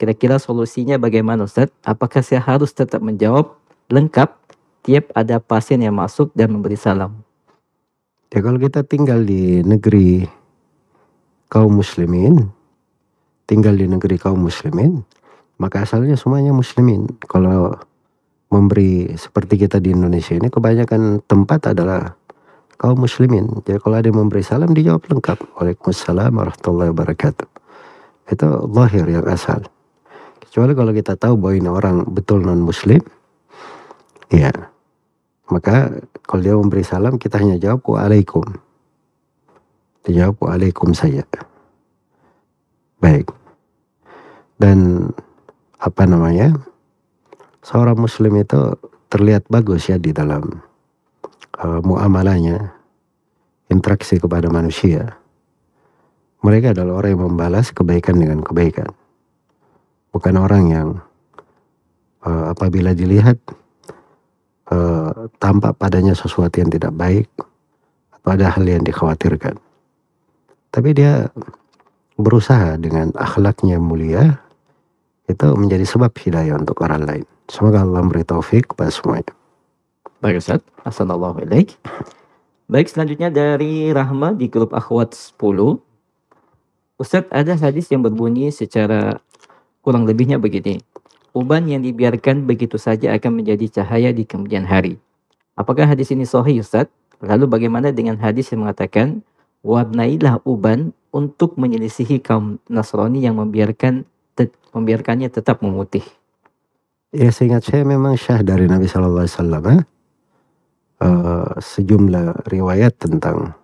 Kira-kira 0.00 0.42
solusinya 0.42 0.98
bagaimana 0.98 1.46
Ustaz? 1.46 1.70
Apakah 1.86 2.24
saya 2.24 2.42
harus 2.42 2.74
tetap 2.74 2.98
menjawab 2.98 3.54
lengkap 3.92 4.34
tiap 4.82 5.14
ada 5.14 5.38
pasien 5.38 5.78
yang 5.78 5.94
masuk 5.94 6.34
dan 6.34 6.50
memberi 6.50 6.74
salam? 6.74 7.22
Ya 8.34 8.42
kalau 8.42 8.58
kita 8.58 8.82
tinggal 8.82 9.22
di 9.22 9.62
negeri 9.62 10.26
kaum 11.46 11.78
muslimin, 11.78 12.50
tinggal 13.46 13.78
di 13.78 13.86
negeri 13.86 14.18
kaum 14.18 14.42
muslimin, 14.42 15.06
maka 15.54 15.86
asalnya 15.86 16.18
semuanya 16.18 16.50
muslimin. 16.50 17.06
Kalau 17.30 17.78
memberi 18.54 19.10
seperti 19.18 19.66
kita 19.66 19.82
di 19.82 19.90
Indonesia 19.90 20.38
ini 20.38 20.46
kebanyakan 20.46 21.26
tempat 21.26 21.74
adalah 21.74 22.14
kaum 22.78 23.02
muslimin. 23.02 23.50
Jadi 23.66 23.82
kalau 23.82 23.98
ada 23.98 24.06
yang 24.06 24.22
memberi 24.22 24.46
salam 24.46 24.70
dijawab 24.70 25.02
lengkap. 25.10 25.58
Waalaikumsalam 25.58 26.30
warahmatullahi 26.30 26.94
wabarakatuh. 26.94 27.48
Itu 28.30 28.46
lahir 28.70 29.10
yang 29.10 29.26
asal. 29.26 29.66
Kecuali 30.38 30.72
kalau 30.78 30.94
kita 30.94 31.18
tahu 31.18 31.34
bahwa 31.34 31.54
ini 31.58 31.70
orang 31.70 31.96
betul 32.06 32.46
non 32.46 32.62
muslim, 32.62 33.02
ya 34.30 34.54
maka 35.50 35.90
kalau 36.22 36.40
dia 36.40 36.54
memberi 36.54 36.86
salam 36.86 37.18
kita 37.18 37.42
hanya 37.42 37.58
jawab 37.58 37.82
waalaikum. 37.82 38.46
Dijawab 40.06 40.38
waalaikum 40.38 40.94
saja. 40.94 41.26
Baik. 43.02 43.28
Dan 44.56 45.10
apa 45.82 46.06
namanya 46.06 46.54
seorang 47.64 47.96
muslim 47.96 48.36
itu 48.36 48.76
terlihat 49.08 49.48
bagus 49.48 49.88
ya 49.88 49.96
di 49.96 50.12
dalam 50.12 50.60
uh, 51.58 51.80
muamalahnya 51.80 52.76
interaksi 53.72 54.20
kepada 54.20 54.52
manusia. 54.52 55.16
Mereka 56.44 56.76
adalah 56.76 57.00
orang 57.00 57.10
yang 57.16 57.24
membalas 57.32 57.72
kebaikan 57.72 58.20
dengan 58.20 58.44
kebaikan. 58.44 58.92
Bukan 60.12 60.36
orang 60.36 60.64
yang 60.68 60.88
uh, 62.20 62.52
apabila 62.52 62.92
dilihat 62.92 63.40
uh, 64.68 65.32
tampak 65.40 65.72
padanya 65.80 66.12
sesuatu 66.12 66.60
yang 66.60 66.68
tidak 66.68 66.92
baik 66.92 67.26
atau 68.12 68.28
ada 68.28 68.52
hal 68.52 68.64
yang 68.68 68.84
dikhawatirkan. 68.84 69.56
Tapi 70.68 70.90
dia 70.92 71.32
berusaha 72.20 72.76
dengan 72.76 73.08
akhlaknya 73.16 73.80
mulia 73.80 74.44
itu 75.24 75.48
menjadi 75.56 75.88
sebab 75.88 76.12
hidayah 76.12 76.60
untuk 76.60 76.84
orang 76.84 77.08
lain. 77.08 77.26
Semoga 77.44 77.84
Allah 77.84 78.00
memberi 78.00 78.24
taufik 78.24 78.72
kepada 78.72 78.88
semuanya. 78.88 79.28
Baik 80.24 80.40
Ustaz, 80.40 80.64
Assalamualaikum. 80.80 81.76
Baik 82.64 82.88
selanjutnya 82.88 83.28
dari 83.28 83.92
Rahma 83.92 84.32
di 84.32 84.48
grup 84.48 84.72
Akhwat 84.72 85.12
10. 85.12 85.76
Ustaz 86.96 87.28
ada 87.28 87.52
hadis 87.52 87.92
yang 87.92 88.00
berbunyi 88.00 88.48
secara 88.48 89.20
kurang 89.84 90.08
lebihnya 90.08 90.40
begini. 90.40 90.80
Uban 91.36 91.68
yang 91.68 91.84
dibiarkan 91.84 92.48
begitu 92.48 92.80
saja 92.80 93.12
akan 93.12 93.44
menjadi 93.44 93.68
cahaya 93.82 94.16
di 94.16 94.24
kemudian 94.24 94.64
hari. 94.64 94.96
Apakah 95.52 95.84
hadis 95.84 96.08
ini 96.16 96.24
sahih 96.24 96.64
Ustaz? 96.64 96.88
Lalu 97.20 97.44
bagaimana 97.44 97.92
dengan 97.92 98.16
hadis 98.16 98.48
yang 98.56 98.64
mengatakan 98.64 99.20
warnailah 99.60 100.40
uban 100.48 100.96
untuk 101.12 101.60
menyelisihi 101.60 102.24
kaum 102.24 102.56
Nasrani 102.72 103.20
yang 103.20 103.36
membiarkan 103.36 104.08
membiarkannya 104.72 105.28
tetap 105.28 105.60
memutih. 105.60 106.02
Ya 107.14 107.30
seingat 107.30 107.62
saya 107.62 107.86
memang 107.86 108.18
syah 108.18 108.42
dari 108.42 108.66
Nabi 108.66 108.90
Alaihi 108.90 109.30
Wasallam 109.30 109.62
eh? 109.70 109.82
uh, 110.98 111.46
sejumlah 111.62 112.50
riwayat 112.50 112.98
tentang 112.98 113.54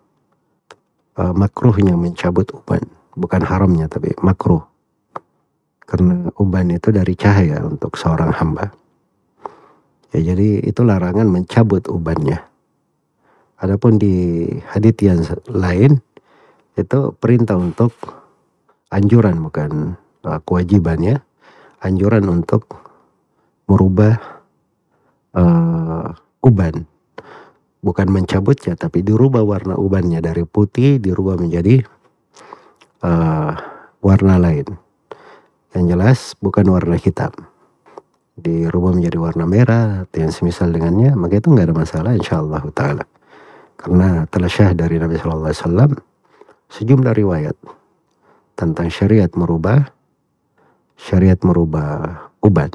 uh, 1.18 1.34
makruhnya 1.34 1.98
mencabut 1.98 2.46
uban, 2.54 2.86
bukan 3.18 3.42
haramnya 3.42 3.90
tapi 3.90 4.14
makruh. 4.22 4.62
Karena 5.82 6.30
uban 6.38 6.70
itu 6.70 6.94
dari 6.94 7.18
cahaya 7.18 7.58
untuk 7.66 7.98
seorang 7.98 8.30
hamba. 8.38 8.70
Ya 10.14 10.30
jadi 10.30 10.62
itu 10.62 10.86
larangan 10.86 11.26
mencabut 11.26 11.90
ubannya. 11.90 12.38
Adapun 13.58 13.98
di 13.98 14.46
hadits 14.70 15.02
yang 15.02 15.26
lain 15.50 15.98
itu 16.78 16.98
perintah 17.18 17.58
untuk 17.58 17.98
anjuran 18.94 19.42
bukan 19.42 19.98
uh, 20.22 20.38
kewajibannya 20.46 21.18
anjuran 21.82 22.30
untuk 22.30 22.89
merubah 23.70 24.18
uh, 25.38 26.10
uban. 26.42 26.90
Bukan 27.80 28.12
mencabutnya 28.12 28.74
tapi 28.74 29.00
dirubah 29.00 29.46
warna 29.46 29.78
ubannya 29.78 30.18
dari 30.20 30.42
putih 30.44 30.98
dirubah 30.98 31.38
menjadi 31.38 31.80
uh, 33.06 33.54
warna 34.02 34.36
lain. 34.42 34.66
Yang 35.70 35.84
jelas 35.86 36.18
bukan 36.42 36.66
warna 36.66 36.98
hitam. 36.98 37.30
Dirubah 38.34 38.98
menjadi 38.98 39.16
warna 39.22 39.46
merah 39.46 39.86
atau 40.04 40.18
yang 40.18 40.34
semisal 40.34 40.74
dengannya 40.74 41.14
maka 41.14 41.38
itu 41.38 41.54
nggak 41.54 41.70
ada 41.70 41.76
masalah 41.76 42.12
insya 42.18 42.42
Allah 42.42 42.66
taala. 42.74 43.04
Karena 43.78 44.28
telah 44.28 44.50
syah 44.50 44.76
dari 44.76 45.00
Nabi 45.00 45.16
Shallallahu 45.16 45.48
Alaihi 45.48 45.62
Wasallam 45.64 45.90
sejumlah 46.68 47.14
riwayat 47.16 47.56
tentang 48.60 48.92
syariat 48.92 49.32
merubah 49.32 49.88
syariat 51.00 51.40
merubah 51.40 52.28
uban. 52.44 52.68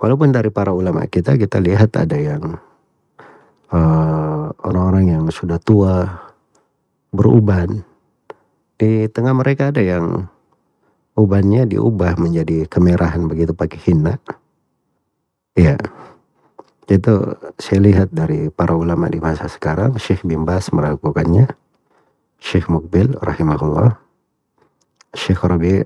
Walaupun 0.00 0.32
dari 0.32 0.48
para 0.48 0.72
ulama 0.72 1.04
kita 1.04 1.36
kita 1.36 1.60
lihat 1.60 1.92
ada 2.00 2.16
yang 2.16 2.56
eh, 3.68 4.46
orang-orang 4.64 5.12
yang 5.12 5.24
sudah 5.28 5.60
tua 5.60 6.08
beruban. 7.12 7.84
Di 8.80 9.12
tengah 9.12 9.36
mereka 9.36 9.68
ada 9.68 9.84
yang 9.84 10.24
ubannya 11.12 11.68
diubah 11.68 12.16
menjadi 12.16 12.64
kemerahan 12.64 13.28
begitu 13.28 13.52
pakai 13.52 13.76
hina. 13.84 14.16
Ya, 15.52 15.76
itu 16.88 17.36
saya 17.60 17.78
lihat 17.84 18.08
dari 18.08 18.48
para 18.48 18.72
ulama 18.72 19.12
di 19.12 19.20
masa 19.20 19.52
sekarang, 19.52 20.00
Syekh 20.00 20.24
bin 20.24 20.48
Bas 20.48 20.72
melakukannya, 20.72 21.44
Syekh 22.40 22.72
Mukbil 22.72 23.20
rahimahullah, 23.20 24.00
Syekh 25.12 25.44
Rabi 25.44 25.84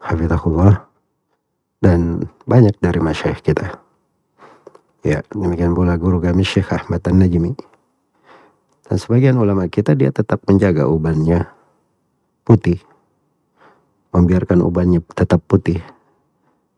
Hafizahullah 0.00 0.91
dan 1.82 2.30
banyak 2.46 2.78
dari 2.78 3.02
masyayikh 3.02 3.42
kita. 3.42 3.82
Ya, 5.02 5.26
demikian 5.34 5.74
pula 5.74 5.98
guru 5.98 6.22
kami 6.22 6.46
Syekh 6.46 6.70
Ahmad 6.70 7.02
An-Najmi. 7.02 7.58
Dan 8.86 8.96
sebagian 9.02 9.34
ulama 9.34 9.66
kita 9.66 9.98
dia 9.98 10.14
tetap 10.14 10.46
menjaga 10.46 10.86
ubannya 10.86 11.50
putih. 12.46 12.78
Membiarkan 14.14 14.62
ubannya 14.62 15.02
tetap 15.10 15.42
putih. 15.50 15.82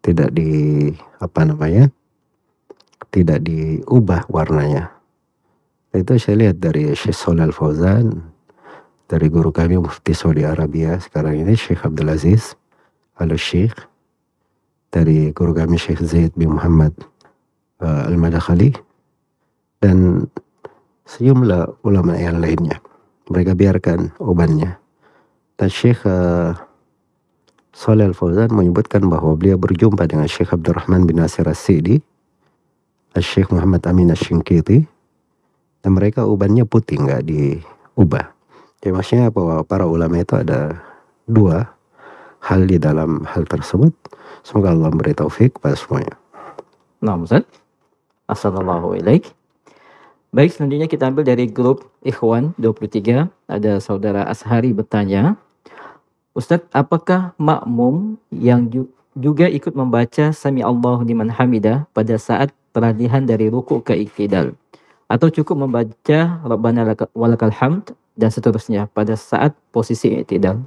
Tidak 0.00 0.32
di 0.32 0.88
apa 1.20 1.44
namanya? 1.44 1.92
Tidak 3.12 3.44
diubah 3.44 4.24
warnanya. 4.32 4.88
Itu 5.92 6.16
saya 6.16 6.48
lihat 6.48 6.64
dari 6.64 6.96
Syekh 6.96 7.14
Solal 7.14 7.52
Fauzan, 7.52 8.34
dari 9.04 9.28
guru 9.28 9.52
kami 9.52 9.76
Mufti 9.76 10.16
Saudi 10.16 10.48
Arabia 10.48 10.96
sekarang 10.96 11.44
ini 11.44 11.52
Syekh 11.54 11.84
Abdul 11.84 12.08
Aziz 12.08 12.56
al 13.20 13.36
Syekh 13.36 13.93
dari 14.94 15.34
guru 15.34 15.50
kami 15.50 15.74
Syekh 15.74 16.06
Zaid 16.06 16.38
bin 16.38 16.54
Muhammad 16.54 16.94
uh, 17.82 18.06
Al-Madakhali 18.06 18.70
dan 19.82 20.30
sejumlah 21.02 21.82
ulama 21.82 22.14
yang 22.14 22.38
lainnya. 22.38 22.78
Mereka 23.26 23.58
biarkan 23.58 24.14
ubannya. 24.22 24.78
Dan 25.58 25.66
Syekh 25.66 26.06
uh, 26.06 26.54
Salih 27.74 28.14
Al-Fauzan 28.14 28.54
menyebutkan 28.54 29.10
bahwa 29.10 29.34
beliau 29.34 29.58
berjumpa 29.58 30.06
dengan 30.06 30.30
Syekh 30.30 30.54
Abdurrahman 30.54 31.10
bin 31.10 31.18
Nasir 31.18 31.42
As-Sidi, 31.42 31.98
Syekh 33.18 33.50
Muhammad 33.50 33.82
Amin 33.90 34.14
Ash-Shinkiti, 34.14 34.86
dan 35.82 35.90
mereka 35.90 36.22
ubannya 36.22 36.62
putih, 36.62 37.02
nggak 37.02 37.26
diubah. 37.26 38.30
Ya 38.78 38.90
maksudnya 38.94 39.34
bahwa 39.34 39.66
para 39.66 39.90
ulama 39.90 40.22
itu 40.22 40.38
ada 40.38 40.78
dua 41.26 41.73
hal 42.44 42.68
di 42.68 42.76
dalam 42.76 43.24
hal 43.24 43.48
tersebut. 43.48 43.92
Semoga 44.44 44.76
Allah 44.76 44.92
memberi 44.92 45.16
taufik 45.16 45.56
pada 45.58 45.76
semuanya. 45.76 46.20
Nah, 47.00 47.16
Ustaz. 47.16 47.48
Assalamualaikum. 48.28 49.32
Baik, 50.34 50.50
selanjutnya 50.58 50.90
kita 50.90 51.06
ambil 51.14 51.22
dari 51.22 51.46
grup 51.46 51.86
Ikhwan 52.02 52.58
23. 52.58 53.30
Ada 53.46 53.78
saudara 53.78 54.26
Ashari 54.26 54.74
bertanya, 54.74 55.38
Ustadz, 56.34 56.66
apakah 56.74 57.38
makmum 57.38 58.18
yang 58.34 58.66
juga 59.14 59.46
ikut 59.46 59.78
membaca 59.78 60.34
Sami 60.34 60.58
Allah 60.58 60.98
liman 61.06 61.30
hamidah 61.30 61.86
pada 61.94 62.18
saat 62.18 62.50
peralihan 62.74 63.22
dari 63.22 63.46
ruku 63.46 63.78
ke 63.86 63.94
iktidal? 63.94 64.58
Atau 65.06 65.30
cukup 65.30 65.54
membaca 65.70 66.42
Rabbana 66.42 66.98
walakal 67.14 67.54
hamd 67.54 67.94
dan 68.18 68.34
seterusnya 68.34 68.90
pada 68.90 69.14
saat 69.14 69.54
posisi 69.70 70.18
iktidal? 70.18 70.66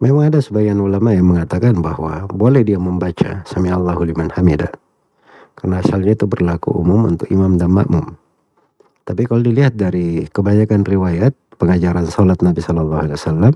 Memang 0.00 0.32
ada 0.32 0.40
sebagian 0.40 0.80
ulama 0.80 1.12
yang 1.12 1.28
mengatakan 1.28 1.76
bahwa 1.76 2.24
boleh 2.32 2.64
dia 2.64 2.80
membaca 2.80 3.44
Sami 3.44 3.68
Allahu 3.68 4.08
liman 4.08 4.32
hamida. 4.32 4.72
Karena 5.52 5.84
asalnya 5.84 6.16
itu 6.16 6.24
berlaku 6.24 6.72
umum 6.72 7.04
untuk 7.04 7.28
imam 7.28 7.60
dan 7.60 7.68
makmum. 7.68 8.16
Tapi 9.04 9.28
kalau 9.28 9.44
dilihat 9.44 9.76
dari 9.76 10.24
kebanyakan 10.32 10.88
riwayat 10.88 11.36
pengajaran 11.60 12.08
sholat 12.08 12.40
Nabi 12.40 12.64
Shallallahu 12.64 13.02
Alaihi 13.04 13.16
Wasallam 13.20 13.54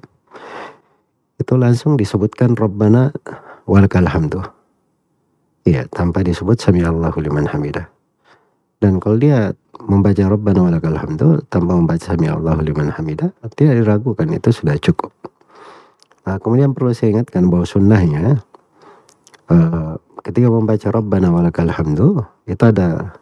itu 1.40 1.54
langsung 1.56 1.96
disebutkan 1.96 2.52
Rabbana 2.60 3.08
walakal 3.64 4.04
hamdu. 4.04 4.44
Iya, 5.64 5.88
tanpa 5.88 6.20
disebut 6.20 6.60
Sami 6.60 6.84
Allahu 6.84 7.24
liman 7.24 7.48
hamida. 7.48 7.88
Dan 8.84 9.00
kalau 9.00 9.16
dia 9.16 9.56
membaca 9.80 10.28
Rabbana 10.28 10.60
walakal 10.68 10.92
hamdu 10.92 11.40
tanpa 11.48 11.72
membaca 11.72 12.04
Sami 12.04 12.28
Allahu 12.28 12.60
liman 12.60 12.92
hamida, 12.92 13.32
tidak 13.56 13.80
diragukan 13.80 14.28
itu 14.28 14.52
sudah 14.52 14.76
cukup. 14.76 15.08
Nah, 16.24 16.40
kemudian 16.40 16.72
perlu 16.72 16.96
saya 16.96 17.12
ingatkan 17.12 17.52
bahwa 17.52 17.68
sunnahnya 17.68 18.40
uh, 19.52 20.00
ketika 20.24 20.48
membaca 20.48 20.88
Rabbana 20.88 21.28
walakal 21.28 21.68
hamdu 21.68 22.24
itu 22.48 22.64
ada 22.64 23.12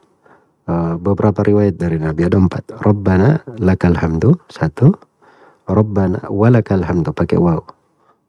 uh, 0.70 0.94
beberapa 1.02 1.42
riwayat 1.42 1.74
dari 1.74 1.98
Nabi 1.98 2.30
ada 2.30 2.38
empat. 2.38 2.70
Rabbana 2.78 3.42
lakal 3.58 3.98
hamdu 3.98 4.38
satu. 4.46 4.94
Rabbana 5.66 6.30
walakal 6.30 6.82
hamdu 6.82 7.10
pakai 7.10 7.42
waw. 7.42 7.58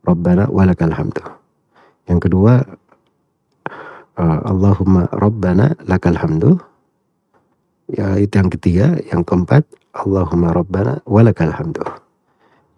Rabbana 0.09 0.49
walakal 0.49 0.89
hamdu. 0.89 1.21
Yang 2.09 2.29
kedua 2.29 2.65
uh, 4.17 4.39
Allahumma 4.49 5.05
Rabbana 5.13 5.77
lakal 5.85 6.17
hamdu. 6.17 6.57
Ya 7.93 8.17
itu 8.17 8.33
yang 8.41 8.49
ketiga. 8.49 8.97
Yang 9.05 9.21
keempat 9.29 9.69
Allahumma 9.93 10.49
Rabbana 10.49 11.05
walakal 11.05 11.53
hamdu. 11.53 11.85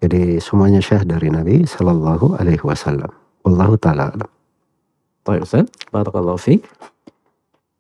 Jadi 0.05 0.38
semuanya 0.38 0.85
syah 0.85 1.01
dari 1.01 1.33
Nabi 1.33 1.65
Sallallahu 1.65 2.38
Alaihi 2.38 2.62
Wasallam. 2.62 3.09
Wallahu 3.41 3.74
taala 3.74 4.13
alam. 4.13 4.29
Baik 5.25 5.50
Ustaz, 5.50 5.65
Barakallahu 5.89 6.38
fiik. 6.38 6.62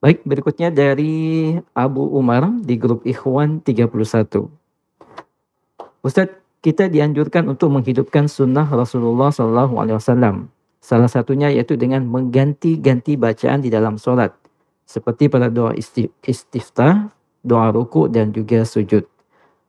Baik, 0.01 0.25
berikutnya 0.25 0.73
dari 0.73 1.53
Abu 1.77 2.01
Umar 2.17 2.49
di 2.65 2.81
grup 2.81 3.05
Ikhwan 3.05 3.61
31. 3.61 4.41
Ustadz, 6.01 6.33
kita 6.65 6.89
dianjurkan 6.89 7.45
untuk 7.45 7.69
menghidupkan 7.69 8.25
sunnah 8.25 8.65
Rasulullah 8.73 9.29
Sallallahu 9.29 9.85
Alaihi 9.85 10.01
Wasallam. 10.01 10.49
Salah 10.81 11.05
satunya 11.05 11.53
yaitu 11.53 11.77
dengan 11.77 12.09
mengganti-ganti 12.09 13.21
bacaan 13.21 13.61
di 13.61 13.69
dalam 13.69 14.01
sholat. 14.01 14.33
Seperti 14.89 15.29
pada 15.29 15.53
doa 15.53 15.77
istiftah, 16.25 17.05
doa 17.45 17.69
ruku, 17.69 18.09
dan 18.09 18.33
juga 18.33 18.65
sujud. 18.65 19.05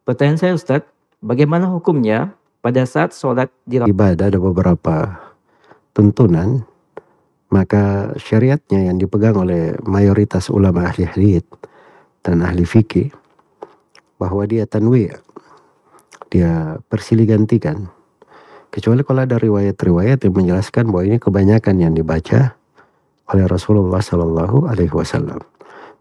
Pertanyaan 0.09 0.41
saya 0.41 0.57
Ustadz, 0.57 0.97
Bagaimana 1.25 1.73
hukumnya 1.73 2.37
pada 2.67 2.83
saat 2.83 3.15
sholat 3.15 3.47
di 3.63 3.79
ibadah 3.79 4.27
ada 4.27 4.43
beberapa 4.43 5.23
tuntunan 5.95 6.67
maka 7.47 8.11
syariatnya 8.19 8.91
yang 8.91 8.99
dipegang 8.99 9.39
oleh 9.39 9.79
mayoritas 9.87 10.51
ulama 10.51 10.91
ahli 10.91 11.07
hadith 11.07 11.47
dan 12.27 12.43
ahli 12.43 12.67
fikih 12.67 13.15
bahwa 14.19 14.43
dia 14.51 14.67
tanwi 14.67 15.15
dia 16.27 16.83
persilih 16.91 17.31
gantikan 17.31 17.87
kecuali 18.75 19.07
kalau 19.07 19.23
ada 19.23 19.39
riwayat-riwayat 19.39 20.27
yang 20.27 20.35
menjelaskan 20.35 20.91
bahwa 20.91 21.07
ini 21.07 21.23
kebanyakan 21.23 21.79
yang 21.79 21.95
dibaca 21.95 22.59
oleh 23.31 23.45
Rasulullah 23.47 23.99
Shallallahu 23.99 24.71
Alaihi 24.71 24.95
Wasallam. 24.95 25.43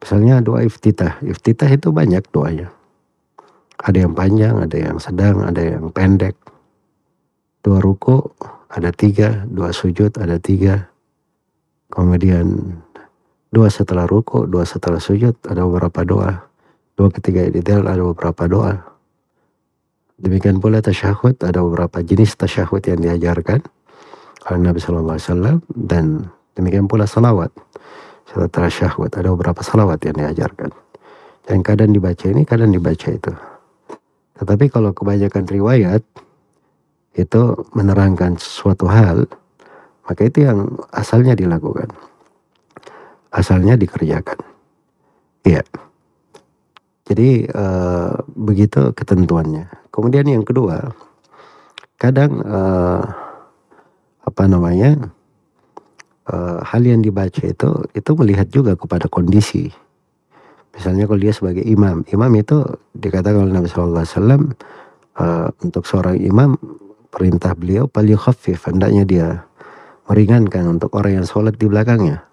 Misalnya 0.02 0.44
doa 0.44 0.62
iftitah, 0.62 1.18
iftitah 1.26 1.70
itu 1.72 1.90
banyak 1.90 2.22
doanya. 2.30 2.70
Ada 3.82 4.06
yang 4.06 4.14
panjang, 4.14 4.56
ada 4.62 4.78
yang 4.78 4.98
sedang, 5.02 5.42
ada 5.42 5.62
yang 5.62 5.90
pendek. 5.90 6.38
Dua 7.66 7.82
ruko 7.82 8.38
ada 8.70 8.94
tiga, 8.94 9.42
dua 9.50 9.74
sujud 9.74 10.14
ada 10.22 10.38
tiga. 10.38 10.86
Kemudian 11.90 12.78
dua 13.50 13.74
setelah 13.74 14.06
ruko, 14.06 14.46
dua 14.46 14.70
setelah 14.70 15.02
sujud 15.02 15.34
ada 15.50 15.66
beberapa 15.66 16.06
doa. 16.06 16.46
Dua 16.94 17.10
ketiga 17.10 17.50
detail 17.50 17.82
ada 17.90 18.06
beberapa 18.06 18.46
doa. 18.46 18.86
Demikian 20.22 20.62
pula 20.62 20.78
tasyahud 20.78 21.42
ada 21.42 21.66
beberapa 21.66 22.06
jenis 22.06 22.38
tasyahud 22.38 22.86
yang 22.86 23.02
diajarkan 23.02 23.66
oleh 24.46 24.62
Nabi 24.62 24.78
Shallallahu 24.78 25.18
Alaihi 25.18 25.28
Wasallam 25.34 25.58
dan 25.74 26.06
demikian 26.54 26.86
pula 26.86 27.10
salawat. 27.10 27.50
Setelah 28.30 28.70
tasyahud 28.70 29.10
ada 29.10 29.34
beberapa 29.34 29.66
salawat 29.66 30.06
yang 30.06 30.22
diajarkan. 30.22 30.70
Dan 31.50 31.66
kadang 31.66 31.90
dibaca 31.90 32.26
ini, 32.30 32.46
kadang 32.46 32.70
dibaca 32.70 33.10
itu. 33.10 33.34
Tetapi 34.38 34.66
kalau 34.70 34.94
kebanyakan 34.94 35.50
riwayat 35.50 36.06
itu 37.16 37.42
menerangkan 37.72 38.36
sesuatu 38.36 38.88
hal, 38.92 39.28
maka 40.08 40.22
itu 40.28 40.44
yang 40.44 40.76
asalnya 40.92 41.34
dilakukan. 41.36 41.92
Asalnya 43.32 43.76
dikerjakan. 43.76 44.40
Iya. 45.44 45.64
Jadi 47.06 47.46
uh, 47.52 48.16
begitu 48.34 48.92
ketentuannya. 48.96 49.70
Kemudian 49.92 50.26
yang 50.26 50.44
kedua, 50.44 50.92
kadang 52.00 52.42
uh, 52.44 53.04
apa 54.26 54.44
namanya 54.50 55.12
uh, 56.28 56.60
hal 56.66 56.82
yang 56.82 57.06
dibaca 57.06 57.46
itu 57.46 57.70
itu 57.94 58.12
melihat 58.18 58.50
juga 58.50 58.74
kepada 58.74 59.06
kondisi 59.06 59.70
Misalnya 60.76 61.08
kalau 61.08 61.20
dia 61.24 61.32
sebagai 61.32 61.64
imam, 61.64 62.04
imam 62.12 62.32
itu 62.36 62.60
dikatakan 62.92 63.48
oleh 63.48 63.54
Nabi 63.56 63.68
Shallallahu 63.72 64.04
Alaihi 64.04 64.16
Wasallam 64.20 64.44
untuk 65.64 65.88
seorang 65.88 66.20
imam 66.20 66.60
perintah 67.16 67.56
beliau 67.56 67.88
paling 67.88 68.20
khafif, 68.20 68.68
hendaknya 68.68 69.04
dia 69.08 69.28
meringankan 70.12 70.76
untuk 70.76 70.92
orang 71.00 71.24
yang 71.24 71.26
sholat 71.26 71.56
di 71.56 71.72
belakangnya. 71.72 72.28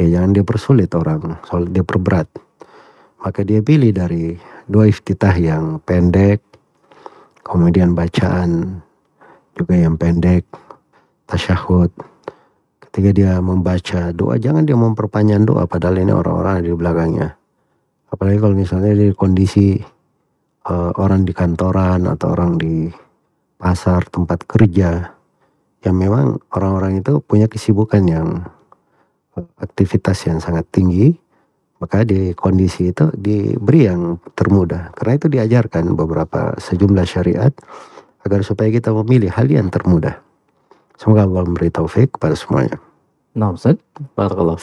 Ya 0.00 0.18
jangan 0.18 0.32
dia 0.32 0.44
persulit 0.48 0.88
orang, 0.96 1.36
sholat 1.44 1.68
dia 1.68 1.84
perberat. 1.84 2.26
Maka 3.20 3.44
dia 3.44 3.60
pilih 3.60 3.92
dari 3.92 4.40
dua 4.64 4.88
iftitah 4.88 5.36
yang 5.36 5.84
pendek, 5.84 6.40
kemudian 7.44 7.92
bacaan 7.92 8.80
juga 9.52 9.74
yang 9.76 10.00
pendek, 10.00 10.48
tasyahud. 11.28 11.92
Ketika 12.80 13.10
dia 13.12 13.32
membaca 13.44 14.10
doa, 14.16 14.40
jangan 14.40 14.64
dia 14.64 14.74
memperpanjang 14.80 15.44
doa 15.44 15.68
padahal 15.68 16.00
ini 16.00 16.12
orang-orang 16.14 16.64
di 16.64 16.72
belakangnya. 16.72 17.28
Apalagi 18.08 18.38
kalau 18.38 18.54
misalnya 18.56 18.94
di 18.94 19.10
kondisi 19.12 19.76
uh, 20.70 20.90
orang 20.96 21.26
di 21.26 21.34
kantoran 21.34 22.06
atau 22.06 22.34
orang 22.34 22.54
di 22.54 22.86
pasar 23.64 24.04
tempat 24.12 24.44
kerja 24.44 25.16
yang 25.80 25.96
memang 25.96 26.36
orang-orang 26.52 27.00
itu 27.00 27.24
punya 27.24 27.48
kesibukan 27.48 28.04
yang 28.04 28.44
aktivitas 29.56 30.28
yang 30.28 30.44
sangat 30.44 30.68
tinggi 30.68 31.16
maka 31.80 32.04
di 32.04 32.36
kondisi 32.36 32.92
itu 32.92 33.08
diberi 33.16 33.88
yang 33.88 34.20
termudah 34.36 34.92
karena 34.92 35.12
itu 35.16 35.26
diajarkan 35.32 35.96
beberapa 35.96 36.52
sejumlah 36.60 37.08
syariat 37.08 37.52
agar 38.28 38.44
supaya 38.44 38.68
kita 38.68 38.92
memilih 38.92 39.32
hal 39.32 39.48
yang 39.48 39.72
termudah 39.72 40.20
Semoga 40.94 41.26
Allah 41.26 41.42
memberi 41.42 41.70
taufik 41.74 42.14
kepada 42.16 42.38
semuanya. 42.38 42.78
Nah, 43.34 43.50
Ustaz. 43.50 43.82
Barakallahu. 44.14 44.58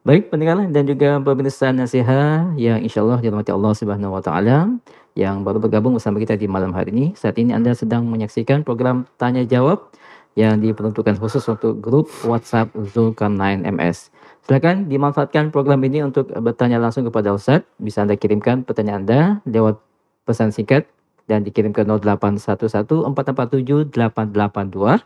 Baik 0.00 0.32
pendengar 0.32 0.64
dan 0.72 0.84
juga 0.88 1.20
pemirsa 1.20 1.70
nasihat 1.76 2.56
yang 2.56 2.80
insya 2.80 3.04
Allah 3.04 3.20
dirahmati 3.20 3.52
Allah 3.52 3.72
Subhanahu 3.76 4.16
Wa 4.16 4.22
Taala 4.24 4.80
yang 5.20 5.44
baru 5.44 5.60
bergabung 5.60 6.00
bersama 6.00 6.16
kita 6.16 6.32
di 6.40 6.48
malam 6.48 6.72
hari 6.72 6.96
ini. 6.96 7.06
Saat 7.12 7.36
ini 7.36 7.52
Anda 7.52 7.76
sedang 7.76 8.08
menyaksikan 8.08 8.64
program 8.64 9.04
Tanya 9.20 9.44
Jawab 9.44 9.92
yang 10.32 10.64
diperuntukkan 10.64 11.20
khusus 11.20 11.44
untuk 11.44 11.76
grup 11.84 12.08
WhatsApp 12.24 12.72
Zulkarnain 12.96 13.60
MS. 13.68 14.08
Silakan 14.48 14.88
dimanfaatkan 14.88 15.52
program 15.52 15.84
ini 15.84 16.00
untuk 16.00 16.32
bertanya 16.40 16.80
langsung 16.80 17.04
kepada 17.04 17.36
Ustaz. 17.36 17.68
Bisa 17.76 18.08
Anda 18.08 18.16
kirimkan 18.16 18.64
pertanyaan 18.64 19.04
Anda 19.04 19.20
lewat 19.44 19.76
pesan 20.24 20.56
singkat 20.56 20.88
dan 21.28 21.44
dikirim 21.44 21.76
ke 21.76 21.84
0811 21.84 22.72
447 23.12 23.92
882 23.92 25.04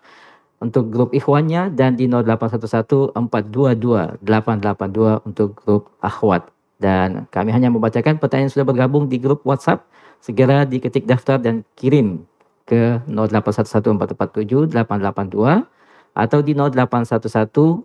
untuk 0.63 0.85
grup 0.89 1.11
ikhwannya 1.11 1.75
dan 1.75 1.99
di 1.99 2.07
0811 2.07 3.19
422 3.19 4.23
882 4.23 5.27
untuk 5.27 5.59
grup 5.59 5.91
akhwat. 5.99 6.55
Dan 6.79 7.27
kami 7.35 7.51
hanya 7.51 7.73
membacakan 7.73 8.23
pertanyaan 8.23 8.47
yang 8.49 8.55
sudah 8.55 8.69
bergabung 8.69 9.11
di 9.11 9.19
grup 9.19 9.43
WhatsApp. 9.43 9.85
Segera 10.25 10.65
diketik 10.65 11.05
daftar 11.05 11.37
dan 11.37 11.69
kirim 11.77 12.25
ke 12.65 13.05
0811 13.13 13.93
447 14.17 14.73
882 14.73 15.69
atau 16.17 16.39
di 16.41 16.57
0811 16.57 17.85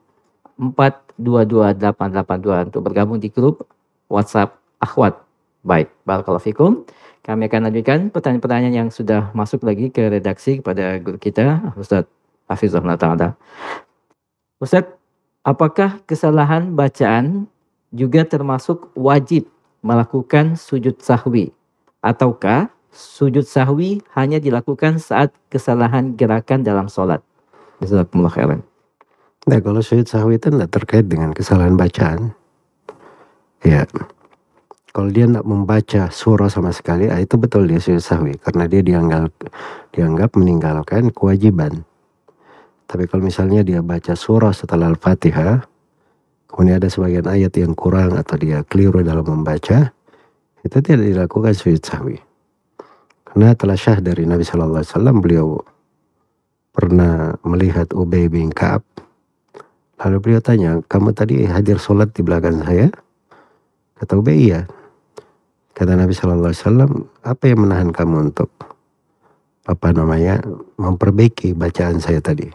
422 0.56 1.20
882 1.20 2.72
untuk 2.72 2.82
bergabung 2.88 3.20
di 3.20 3.28
grup 3.28 3.68
WhatsApp 4.08 4.56
akhwat. 4.80 5.20
Baik, 5.68 5.92
barakallahu 6.08 6.40
fikum. 6.40 6.88
Kami 7.28 7.52
akan 7.52 7.68
lanjutkan 7.68 8.08
pertanyaan-pertanyaan 8.08 8.88
yang 8.88 8.90
sudah 8.90 9.36
masuk 9.36 9.68
lagi 9.68 9.92
ke 9.92 10.08
redaksi 10.08 10.64
kepada 10.64 10.96
guru 11.04 11.20
kita, 11.20 11.76
Ustaz 11.76 12.08
Hafizullah 12.48 12.96
Ta'ala. 12.96 13.36
Ustaz, 14.64 14.88
apakah 15.44 16.00
kesalahan 16.08 16.72
bacaan 16.72 17.52
juga 17.92 18.24
termasuk 18.24 18.96
wajib 18.96 19.52
melakukan 19.84 20.56
sujud 20.56 21.04
sahwi? 21.04 21.52
Ataukah 22.00 22.72
sujud 22.90 23.44
sahwi 23.44 24.02
hanya 24.16 24.40
dilakukan 24.40 24.98
saat 24.98 25.36
kesalahan 25.52 26.16
gerakan 26.16 26.64
dalam 26.64 26.88
sholat. 26.88 27.20
Jazakumullah. 27.84 28.60
Nah 29.48 29.60
kalau 29.64 29.80
sujud 29.80 30.08
sahwi 30.08 30.40
itu 30.40 30.52
tidak 30.52 30.72
terkait 30.72 31.06
dengan 31.08 31.32
kesalahan 31.32 31.76
bacaan. 31.80 32.36
Ya, 33.60 33.84
kalau 34.90 35.12
dia 35.14 35.30
tidak 35.30 35.46
membaca 35.46 36.02
surah 36.10 36.50
sama 36.50 36.74
sekali, 36.74 37.12
ah, 37.12 37.22
itu 37.22 37.38
betul 37.38 37.70
dia 37.70 37.78
sujud 37.78 38.02
sahwi 38.02 38.34
karena 38.42 38.66
dia 38.66 38.82
dianggap 38.82 39.32
dianggap 39.94 40.30
meninggalkan 40.34 41.14
kewajiban. 41.14 41.86
Tapi 42.90 43.06
kalau 43.06 43.22
misalnya 43.22 43.62
dia 43.62 43.86
baca 43.86 44.18
surah 44.18 44.50
setelah 44.50 44.90
Al-Fatihah, 44.90 45.62
kemudian 46.50 46.82
ada 46.82 46.90
sebagian 46.90 47.30
ayat 47.30 47.54
yang 47.54 47.78
kurang 47.78 48.18
atau 48.18 48.34
dia 48.42 48.66
keliru 48.66 49.06
dalam 49.06 49.22
membaca, 49.30 49.94
itu 50.66 50.78
tidak 50.84 51.06
dilakukan 51.06 51.54
sujud 51.56 51.82
sahwi. 51.84 52.18
Karena 53.30 53.54
telah 53.54 53.78
syah 53.78 54.02
dari 54.02 54.26
Nabi 54.26 54.42
Shallallahu 54.42 54.82
Alaihi 54.82 54.92
Wasallam 54.94 55.18
beliau 55.22 55.48
pernah 56.74 57.38
melihat 57.46 57.94
Ubay 57.94 58.26
bin 58.26 58.50
Kaab. 58.50 58.82
Lalu 60.00 60.18
beliau 60.24 60.42
tanya, 60.42 60.72
kamu 60.88 61.12
tadi 61.12 61.44
hadir 61.46 61.78
sholat 61.78 62.10
di 62.16 62.24
belakang 62.24 62.64
saya? 62.64 62.90
Kata 64.00 64.18
Ubay, 64.18 64.50
iya. 64.50 64.66
Kata 65.76 65.94
Nabi 65.94 66.16
Shallallahu 66.16 66.50
Alaihi 66.50 66.64
Wasallam, 66.66 66.92
apa 67.22 67.44
yang 67.46 67.60
menahan 67.68 67.90
kamu 67.94 68.32
untuk 68.32 68.50
apa 69.70 69.94
namanya 69.94 70.42
memperbaiki 70.82 71.54
bacaan 71.54 72.02
saya 72.02 72.24
tadi? 72.24 72.50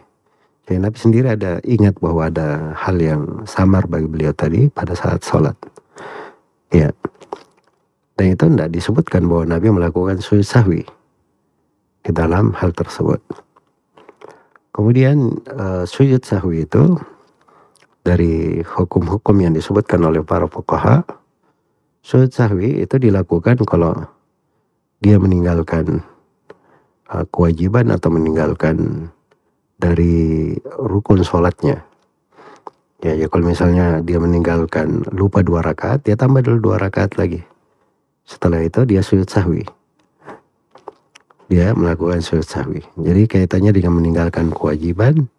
Jadi 0.65 0.81
Nabi 0.81 0.97
sendiri 0.97 1.27
ada 1.29 1.61
ingat 1.61 2.01
bahwa 2.01 2.25
ada 2.25 2.73
hal 2.73 2.97
yang 2.97 3.45
samar 3.45 3.85
bagi 3.85 4.09
beliau 4.09 4.33
tadi 4.33 4.65
pada 4.73 4.97
saat 4.97 5.21
sholat. 5.21 5.53
Ya. 6.73 6.89
Dan 8.15 8.35
itu 8.35 8.47
tidak 8.47 8.71
disebutkan 8.71 9.27
bahwa 9.27 9.43
Nabi 9.55 9.67
melakukan 9.75 10.23
sujud 10.23 10.47
sahwi 10.47 10.81
di 12.01 12.11
dalam 12.15 12.55
hal 12.55 12.71
tersebut. 12.71 13.19
Kemudian 14.71 15.39
uh, 15.51 15.83
sujud 15.83 16.23
sahwi 16.23 16.63
itu 16.63 16.95
dari 18.05 18.63
hukum-hukum 18.63 19.35
yang 19.43 19.51
disebutkan 19.51 19.99
oleh 20.03 20.23
para 20.23 20.47
fuqaha 20.47 21.03
Sujud 22.05 22.29
sahwi 22.29 22.85
itu 22.85 23.01
dilakukan 23.01 23.57
kalau 23.65 23.97
dia 25.01 25.17
meninggalkan 25.17 26.05
uh, 27.09 27.25
kewajiban 27.33 27.89
atau 27.89 28.13
meninggalkan 28.13 29.09
dari 29.81 30.53
rukun 30.77 31.25
sholatnya. 31.25 31.81
Ya, 33.01 33.17
ya 33.17 33.25
kalau 33.25 33.49
misalnya 33.49 34.05
dia 34.05 34.21
meninggalkan 34.21 35.01
lupa 35.17 35.41
dua 35.41 35.65
rakaat, 35.65 36.05
dia 36.05 36.13
tambah 36.13 36.45
dulu 36.45 36.69
dua 36.69 36.77
rakaat 36.77 37.17
lagi. 37.17 37.41
Setelah 38.25 38.65
itu 38.65 38.81
dia 38.89 39.05
sujud 39.05 39.29
sahwi. 39.29 39.61
Dia 41.45 41.77
melakukan 41.77 42.25
sujud 42.25 42.45
sahwi. 42.45 42.81
Jadi 42.97 43.29
kaitannya 43.29 43.71
dengan 43.71 44.01
meninggalkan 44.01 44.49
kewajiban 44.49 45.29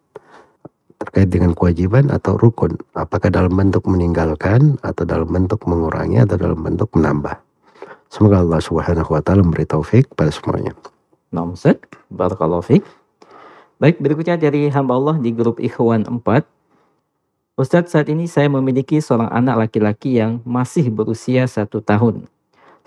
terkait 0.97 1.29
dengan 1.29 1.53
kewajiban 1.53 2.09
atau 2.09 2.39
rukun. 2.39 2.79
Apakah 2.97 3.29
dalam 3.29 3.53
bentuk 3.53 3.85
meninggalkan 3.85 4.81
atau 4.81 5.03
dalam 5.05 5.29
bentuk 5.29 5.67
mengurangi 5.69 6.25
atau 6.25 6.35
dalam 6.39 6.63
bentuk 6.63 6.89
menambah. 6.97 7.37
Semoga 8.07 8.39
Allah 8.39 8.63
Subhanahu 8.63 9.13
wa 9.13 9.21
taala 9.21 9.43
memberi 9.43 9.67
taufik 9.67 10.07
pada 10.15 10.31
semuanya. 10.31 10.73
Ustaz, 11.35 11.77
barakallahu 12.07 12.63
fiik. 12.63 12.83
Baik, 13.77 14.01
berikutnya 14.01 14.39
dari 14.39 14.71
hamba 14.73 14.97
Allah 14.97 15.21
di 15.21 15.29
grup 15.35 15.61
Ikhwan 15.61 16.07
4. 16.07 16.23
Ustadz, 17.61 17.93
saat 17.93 18.07
ini 18.09 18.25
saya 18.25 18.49
memiliki 18.49 18.97
seorang 18.97 19.29
anak 19.29 19.67
laki-laki 19.67 20.17
yang 20.17 20.41
masih 20.47 20.89
berusia 20.89 21.45
satu 21.45 21.83
tahun. 21.83 22.25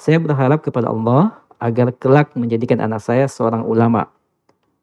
Saya 0.01 0.17
berharap 0.17 0.65
kepada 0.65 0.89
Allah 0.89 1.37
agar 1.61 1.93
kelak 1.93 2.33
menjadikan 2.33 2.81
anak 2.81 3.05
saya 3.05 3.29
seorang 3.29 3.69
ulama 3.69 4.09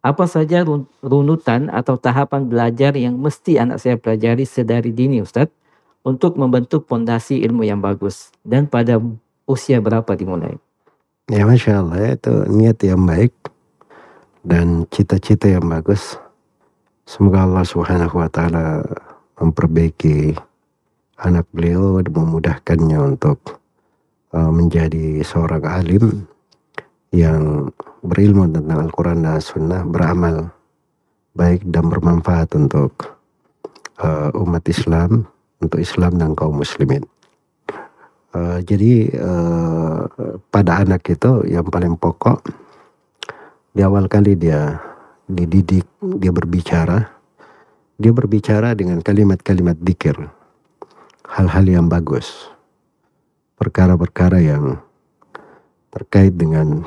apa 0.05 0.29
saja 0.29 0.61
runutan 1.01 1.73
atau 1.73 1.97
tahapan 1.97 2.45
belajar 2.45 2.93
yang 2.93 3.17
mesti 3.17 3.57
anak 3.57 3.81
saya 3.81 3.97
pelajari 3.97 4.45
sedari 4.45 4.93
dini 4.93 5.25
Ustadz 5.25 5.51
untuk 6.05 6.37
membentuk 6.37 6.85
pondasi 6.85 7.41
ilmu 7.41 7.65
yang 7.65 7.81
bagus 7.81 8.29
dan 8.45 8.69
pada 8.69 9.01
usia 9.49 9.81
berapa 9.81 10.07
dimulai? 10.13 10.55
Ya 11.27 11.43
Masya 11.43 11.81
Allah 11.81 12.13
itu 12.13 12.33
niat 12.47 12.77
yang 12.85 13.03
baik 13.03 13.33
dan 14.45 14.85
cita-cita 14.93 15.49
yang 15.49 15.65
bagus. 15.65 16.15
Semoga 17.09 17.43
Allah 17.43 17.65
Subhanahu 17.65 18.21
wa 18.21 18.29
taala 18.29 18.85
memperbaiki 19.41 20.37
anak 21.19 21.49
beliau 21.51 21.99
dan 22.05 22.13
memudahkannya 22.13 23.17
untuk 23.17 23.59
uh, 24.33 24.51
menjadi 24.51 25.21
seorang 25.23 25.63
alim 25.63 26.27
yang 27.11 27.71
berilmu 28.03 28.47
tentang 28.51 28.87
Al-Quran 28.87 29.23
dan 29.23 29.39
Sunnah 29.39 29.83
beramal 29.87 30.51
baik 31.37 31.63
dan 31.69 31.87
bermanfaat 31.87 32.49
untuk 32.57 33.17
uh, 34.01 34.33
umat 34.33 34.65
Islam, 34.65 35.29
untuk 35.61 35.79
Islam 35.79 36.17
dan 36.17 36.33
kaum 36.33 36.57
muslimin. 36.57 37.05
Uh, 38.33 38.59
jadi 38.65 39.13
uh, 39.17 40.01
pada 40.51 40.83
anak 40.83 41.05
itu 41.07 41.47
yang 41.47 41.65
paling 41.69 41.95
pokok 41.95 42.43
di 43.71 43.85
awal 43.85 44.09
kali 44.09 44.33
dia 44.33 44.81
dididik, 45.29 45.85
dia 46.01 46.33
berbicara, 46.33 47.13
dia 48.01 48.09
berbicara 48.09 48.73
dengan 48.73 49.05
kalimat-kalimat 49.05 49.77
dikir, 49.77 50.17
hal-hal 51.29 51.65
yang 51.69 51.85
bagus, 51.85 52.49
perkara-perkara 53.57 54.37
yang 54.39 54.77
terkait 55.89 56.37
dengan 56.37 56.85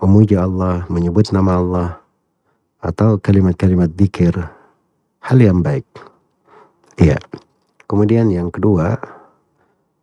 memuji 0.00 0.34
Allah, 0.34 0.88
menyebut 0.88 1.28
nama 1.30 1.60
Allah, 1.60 1.88
atau 2.82 3.20
kalimat-kalimat 3.20 3.92
dikir, 3.92 4.34
hal 5.22 5.38
yang 5.38 5.60
baik. 5.62 5.86
Iya. 6.98 7.20
Kemudian 7.86 8.32
yang 8.32 8.48
kedua, 8.48 8.96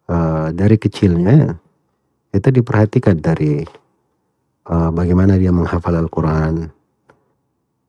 uh, 0.08 0.47
dari 0.54 0.78
kecilnya 0.78 1.58
itu 2.30 2.47
diperhatikan 2.54 3.17
dari 3.17 3.65
uh, 4.69 4.93
bagaimana 4.93 5.41
dia 5.41 5.49
menghafal 5.49 5.97
Al-Quran, 5.97 6.69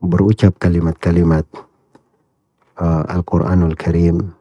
berucap 0.01 0.57
kalimat-kalimat 0.57 1.45
uh, 2.81 3.05
Al-Quranul 3.13 3.77
Karim. 3.77 4.33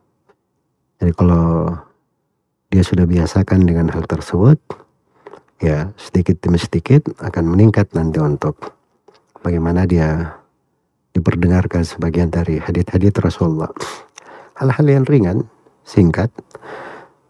Jadi 1.00 1.12
kalau 1.12 1.76
dia 2.70 2.86
sudah 2.86 3.10
biasakan 3.10 3.66
dengan 3.66 3.90
hal 3.90 4.06
tersebut, 4.06 4.62
ya 5.58 5.90
sedikit 5.98 6.38
demi 6.38 6.62
sedikit 6.62 7.10
akan 7.18 7.58
meningkat 7.58 7.90
nanti 7.98 8.22
untuk 8.22 8.78
bagaimana 9.42 9.90
dia 9.90 10.38
diperdengarkan 11.18 11.82
sebagian 11.82 12.30
dari 12.30 12.62
hadit-hadit 12.62 13.18
Rasulullah. 13.18 13.74
Hal-hal 14.62 14.86
yang 14.86 15.06
ringan, 15.10 15.50
singkat, 15.82 16.30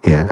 ya. 0.04 0.28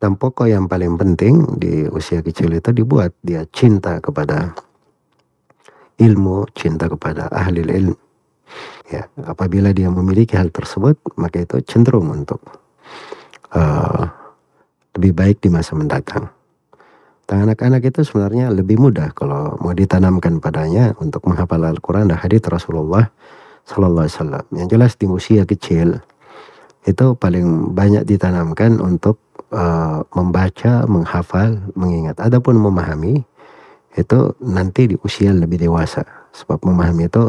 Dan 0.00 0.16
pokok 0.16 0.48
yang 0.48 0.64
paling 0.64 0.96
penting 0.96 1.60
di 1.60 1.84
usia 1.88 2.24
kecil 2.24 2.56
itu 2.56 2.72
dibuat 2.72 3.12
dia 3.20 3.44
cinta 3.52 4.00
kepada 4.00 4.56
ilmu, 6.00 6.48
cinta 6.56 6.88
kepada 6.88 7.28
ahli 7.28 7.60
ilmu. 7.60 7.96
Ya, 8.90 9.06
apabila 9.22 9.70
dia 9.76 9.92
memiliki 9.92 10.34
hal 10.34 10.50
tersebut, 10.50 10.98
maka 11.20 11.44
itu 11.44 11.60
cenderung 11.62 12.10
untuk 12.10 12.42
uh, 13.54 14.02
lebih 14.98 15.12
baik 15.14 15.36
di 15.42 15.48
masa 15.48 15.74
mendatang 15.78 16.30
anak-anak 17.38 17.86
itu 17.86 18.02
sebenarnya 18.02 18.50
lebih 18.50 18.82
mudah 18.82 19.14
kalau 19.14 19.54
mau 19.62 19.70
ditanamkan 19.70 20.42
padanya 20.42 20.98
untuk 20.98 21.22
menghafal 21.30 21.62
Al-Quran 21.62 22.10
dan 22.10 22.18
hadits 22.18 22.50
Rasulullah 22.50 23.06
Sallallahu 23.62 24.06
Alaihi 24.08 24.16
Wasallam. 24.18 24.44
Yang 24.50 24.68
jelas 24.74 24.92
di 24.98 25.06
usia 25.06 25.42
kecil 25.46 26.02
itu 26.88 27.06
paling 27.14 27.76
banyak 27.76 28.02
ditanamkan 28.02 28.82
untuk 28.82 29.20
uh, 29.54 30.02
membaca, 30.16 30.88
menghafal, 30.90 31.60
mengingat. 31.78 32.18
Adapun 32.18 32.58
memahami 32.58 33.22
itu 33.94 34.18
nanti 34.42 34.90
di 34.90 34.96
usia 35.06 35.30
lebih 35.30 35.62
dewasa. 35.62 36.02
Sebab 36.34 36.66
memahami 36.66 37.06
itu 37.06 37.24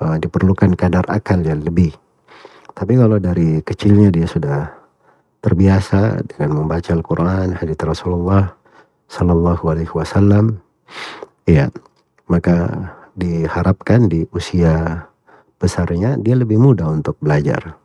uh, 0.00 0.16
diperlukan 0.16 0.72
kadar 0.80 1.04
akal 1.12 1.44
yang 1.44 1.60
lebih. 1.60 1.92
Tapi 2.72 2.96
kalau 2.96 3.20
dari 3.20 3.60
kecilnya 3.60 4.08
dia 4.10 4.26
sudah 4.26 4.83
terbiasa 5.44 6.24
dengan 6.24 6.64
membaca 6.64 6.88
Al-Quran, 6.96 7.52
hadits 7.52 7.84
Rasulullah, 7.84 8.56
Sallallahu 9.12 9.64
Alaihi 9.68 9.92
Wasallam, 9.92 10.56
ya 11.44 11.68
maka 12.32 12.72
diharapkan 13.12 14.08
di 14.08 14.24
usia 14.32 15.04
besarnya 15.60 16.16
dia 16.16 16.32
lebih 16.32 16.56
mudah 16.56 16.88
untuk 16.88 17.20
belajar. 17.20 17.76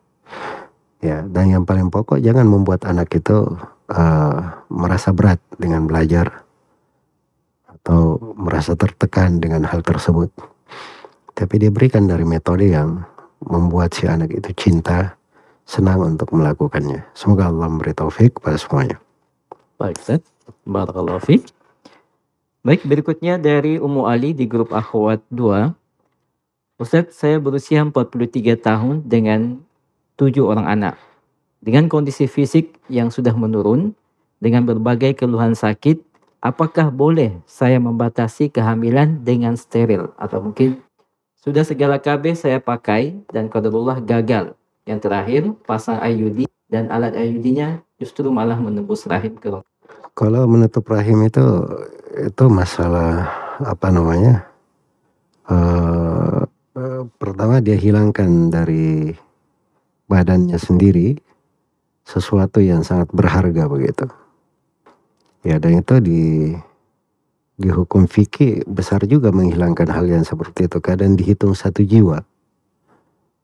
Ya, 1.04 1.24
dan 1.28 1.52
yang 1.52 1.64
paling 1.68 1.92
pokok 1.92 2.20
jangan 2.24 2.48
membuat 2.48 2.88
anak 2.88 3.12
itu 3.12 3.60
uh, 3.92 4.40
merasa 4.72 5.12
berat 5.16 5.40
dengan 5.56 5.88
belajar 5.88 6.44
atau 7.68 8.20
merasa 8.36 8.76
tertekan 8.76 9.40
dengan 9.40 9.68
hal 9.68 9.84
tersebut. 9.84 10.32
Tapi 11.36 11.56
dia 11.56 11.72
berikan 11.72 12.04
dari 12.04 12.28
metode 12.28 12.68
yang 12.68 13.00
membuat 13.44 13.96
si 13.96 14.12
anak 14.12 14.36
itu 14.36 14.52
cinta, 14.56 15.19
senang 15.70 16.02
untuk 16.18 16.34
melakukannya. 16.34 17.06
Semoga 17.14 17.54
Allah 17.54 17.70
memberi 17.70 17.94
taufik 17.94 18.42
pada 18.42 18.58
semuanya. 18.58 18.98
Baik, 19.78 20.02
Ustaz. 20.02 20.26
Barakallahu 20.66 21.22
fiik. 21.22 21.46
Baik, 22.66 22.82
berikutnya 22.90 23.38
dari 23.38 23.78
Ummu 23.78 24.10
Ali 24.10 24.34
di 24.34 24.50
grup 24.50 24.74
Akhwat 24.74 25.22
2. 25.30 25.78
Ustaz, 26.82 27.14
saya 27.14 27.38
berusia 27.38 27.86
43 27.86 28.58
tahun 28.58 29.06
dengan 29.06 29.62
tujuh 30.18 30.50
orang 30.50 30.66
anak. 30.66 30.96
Dengan 31.62 31.86
kondisi 31.86 32.26
fisik 32.26 32.82
yang 32.90 33.14
sudah 33.14 33.38
menurun, 33.38 33.94
dengan 34.42 34.66
berbagai 34.66 35.22
keluhan 35.22 35.54
sakit, 35.54 36.02
apakah 36.42 36.90
boleh 36.90 37.40
saya 37.46 37.78
membatasi 37.78 38.50
kehamilan 38.50 39.22
dengan 39.22 39.54
steril? 39.54 40.12
Atau 40.18 40.44
mungkin 40.44 40.82
sudah 41.40 41.64
segala 41.64 42.00
KB 42.00 42.36
saya 42.36 42.60
pakai 42.60 43.16
dan 43.32 43.48
kadarullah 43.48 44.04
gagal. 44.04 44.59
Yang 44.90 45.00
terakhir, 45.06 45.44
pasang 45.70 46.02
IUD 46.02 46.50
dan 46.66 46.90
alat 46.90 47.14
IUD-nya 47.14 47.86
justru 48.02 48.34
malah 48.34 48.58
menembus 48.58 49.06
rahim 49.06 49.38
Kalau 50.18 50.42
menutup 50.50 50.82
rahim 50.90 51.30
itu 51.30 51.46
itu 52.18 52.46
masalah 52.50 53.30
apa 53.62 53.94
namanya? 53.94 54.50
Uh, 55.46 56.50
pertama 57.22 57.62
dia 57.62 57.78
hilangkan 57.78 58.50
dari 58.50 59.14
badannya 60.10 60.58
sendiri 60.58 61.22
sesuatu 62.02 62.58
yang 62.58 62.82
sangat 62.82 63.14
berharga 63.14 63.70
begitu. 63.70 64.10
Ya 65.46 65.62
dan 65.62 65.86
itu 65.86 66.02
di 66.02 66.24
di 67.62 67.70
hukum 67.70 68.10
fikih 68.10 68.66
besar 68.66 69.06
juga 69.06 69.30
menghilangkan 69.30 69.86
hal 69.86 70.10
yang 70.10 70.26
seperti 70.26 70.66
itu. 70.66 70.82
Kadang 70.82 71.14
dihitung 71.14 71.54
satu 71.54 71.86
jiwa. 71.86 72.26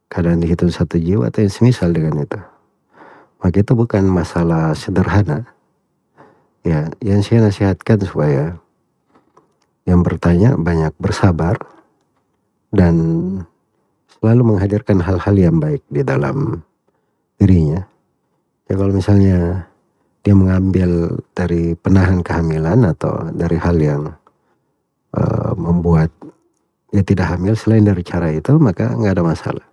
Kadang 0.07 0.39
dihitung 0.39 0.69
satu 0.69 1.01
jiwa 1.01 1.27
atau 1.29 1.43
yang 1.43 1.53
semisal 1.53 1.89
dengan 1.91 2.21
itu. 2.21 2.39
Maka 3.41 3.61
itu 3.61 3.73
bukan 3.73 4.05
masalah 4.09 4.73
sederhana. 4.77 5.49
Ya, 6.65 6.89
yang 7.01 7.21
saya 7.21 7.45
nasihatkan 7.45 8.01
supaya 8.01 8.57
yang 9.85 10.01
bertanya 10.01 10.57
banyak 10.57 10.93
bersabar 10.97 11.61
dan 12.73 12.95
selalu 14.17 14.57
menghadirkan 14.57 14.97
hal-hal 14.97 15.35
yang 15.37 15.61
baik 15.61 15.85
di 15.93 16.01
dalam 16.01 16.65
dirinya. 17.37 17.85
Ya 18.65 18.73
kalau 18.73 18.97
misalnya 18.97 19.69
dia 20.25 20.33
mengambil 20.33 21.21
dari 21.37 21.77
penahan 21.77 22.25
kehamilan 22.25 22.81
atau 22.89 23.29
dari 23.29 23.61
hal 23.61 23.77
yang 23.77 24.03
uh, 25.13 25.53
membuat 25.53 26.09
dia 26.89 27.05
tidak 27.05 27.37
hamil 27.37 27.53
selain 27.53 27.85
dari 27.85 28.01
cara 28.01 28.33
itu 28.33 28.57
maka 28.57 28.89
nggak 28.89 29.21
ada 29.21 29.25
masalah. 29.25 29.65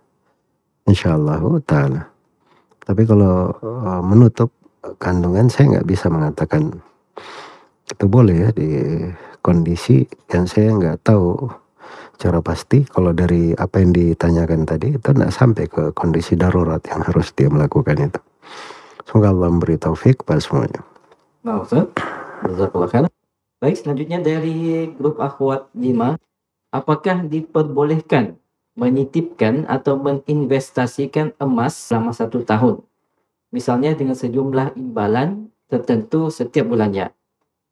Insya 0.87 1.15
Allah 1.15 1.39
taala. 1.63 2.01
Tapi 2.83 3.07
kalau 3.07 3.55
uh, 3.63 4.03
menutup 4.03 4.51
kandungan 4.99 5.47
saya 5.47 5.79
nggak 5.79 5.87
bisa 5.87 6.11
mengatakan 6.11 6.75
itu 7.87 8.05
boleh 8.07 8.35
ya 8.35 8.49
di 8.51 8.69
kondisi 9.39 10.03
yang 10.31 10.43
saya 10.43 10.75
nggak 10.75 11.07
tahu 11.07 11.47
secara 12.15 12.39
pasti 12.43 12.83
kalau 12.87 13.15
dari 13.15 13.55
apa 13.55 13.79
yang 13.79 13.91
ditanyakan 13.95 14.67
tadi 14.67 14.95
itu 14.95 15.09
tidak 15.11 15.31
sampai 15.31 15.65
ke 15.67 15.91
kondisi 15.95 16.35
darurat 16.35 16.79
yang 16.87 17.03
harus 17.03 17.31
dia 17.35 17.47
melakukan 17.47 18.11
itu. 18.11 18.21
Semoga 19.07 19.35
Allah 19.35 19.49
memberi 19.51 19.75
taufik 19.75 20.23
pada 20.23 20.39
semuanya. 20.39 20.83
Nah. 21.43 21.63
Baik, 23.63 23.79
selanjutnya 23.79 24.19
dari 24.19 24.91
grup 24.91 25.23
akhwat 25.23 25.71
5. 25.71 26.19
Apakah 26.75 27.23
diperbolehkan 27.23 28.35
menitipkan 28.73 29.69
atau 29.69 29.97
menginvestasikan 29.97 31.33
emas 31.37 31.77
selama 31.77 32.11
satu 32.13 32.41
tahun? 32.41 32.81
Misalnya 33.53 33.93
dengan 33.93 34.17
sejumlah 34.17 34.73
imbalan 34.77 35.53
tertentu 35.69 36.33
setiap 36.33 36.69
bulannya. 36.69 37.13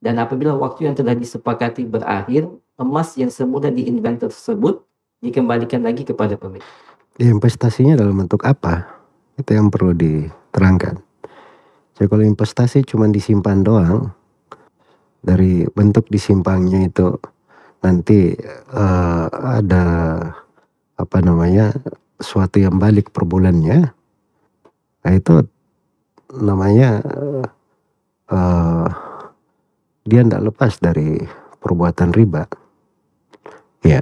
Dan 0.02 0.18
apabila 0.18 0.58
waktu 0.58 0.90
yang 0.90 0.98
telah 0.98 1.14
disepakati 1.14 1.86
berakhir, 1.86 2.50
emas 2.78 3.14
yang 3.18 3.30
semula 3.30 3.70
diinvent 3.70 4.26
tersebut 4.26 4.82
dikembalikan 5.22 5.86
lagi 5.86 6.02
kepada 6.02 6.34
pemilik. 6.34 6.66
Investasinya 7.22 7.94
dalam 7.94 8.18
bentuk 8.18 8.42
apa? 8.42 8.90
Itu 9.38 9.54
yang 9.54 9.70
perlu 9.70 9.94
diterangkan. 9.94 10.98
Jadi 11.98 12.08
kalau 12.10 12.26
investasi 12.26 12.82
cuma 12.82 13.06
disimpan 13.14 13.62
doang, 13.62 14.10
dari 15.22 15.70
bentuk 15.70 16.10
disimpannya 16.10 16.90
itu 16.90 17.14
nanti 17.86 18.34
uh, 18.74 19.30
ada 19.30 19.86
apa 21.02 21.18
namanya 21.26 21.74
suatu 22.22 22.62
yang 22.62 22.78
balik 22.78 23.10
per 23.10 23.26
bulannya, 23.26 23.90
nah 25.02 25.12
itu 25.12 25.42
namanya 26.38 27.02
uh, 28.30 28.88
dia 30.06 30.22
tidak 30.26 30.54
lepas 30.54 30.78
dari 30.82 31.22
perbuatan 31.62 32.10
riba. 32.14 32.46
Ya. 33.82 34.02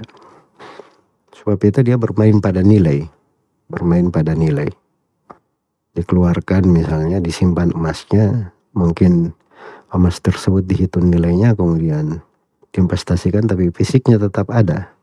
Sebab 1.35 1.59
itu 1.63 1.79
dia 1.83 1.95
bermain 1.95 2.39
pada 2.43 2.59
nilai. 2.59 3.07
Bermain 3.71 4.11
pada 4.11 4.35
nilai. 4.35 4.67
Dikeluarkan 5.95 6.67
misalnya, 6.67 7.23
disimpan 7.23 7.71
emasnya, 7.71 8.51
mungkin 8.75 9.33
emas 9.89 10.19
tersebut 10.21 10.63
dihitung 10.67 11.09
nilainya, 11.09 11.55
kemudian 11.55 12.21
diinvestasikan, 12.75 13.47
tapi 13.49 13.71
fisiknya 13.73 14.21
tetap 14.21 14.51
ada. 14.51 14.93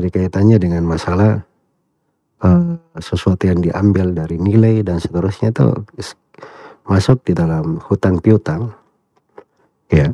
Jadi 0.00 0.16
kaitannya 0.16 0.56
dengan 0.56 0.88
masalah 0.88 1.44
uh, 2.40 2.80
sesuatu 2.96 3.44
yang 3.44 3.60
diambil 3.60 4.16
dari 4.16 4.40
nilai 4.40 4.80
dan 4.80 4.96
seterusnya 4.96 5.52
itu 5.52 5.76
masuk 6.88 7.20
di 7.28 7.36
dalam 7.36 7.76
hutang 7.84 8.16
piutang. 8.24 8.72
Ya 9.92 10.08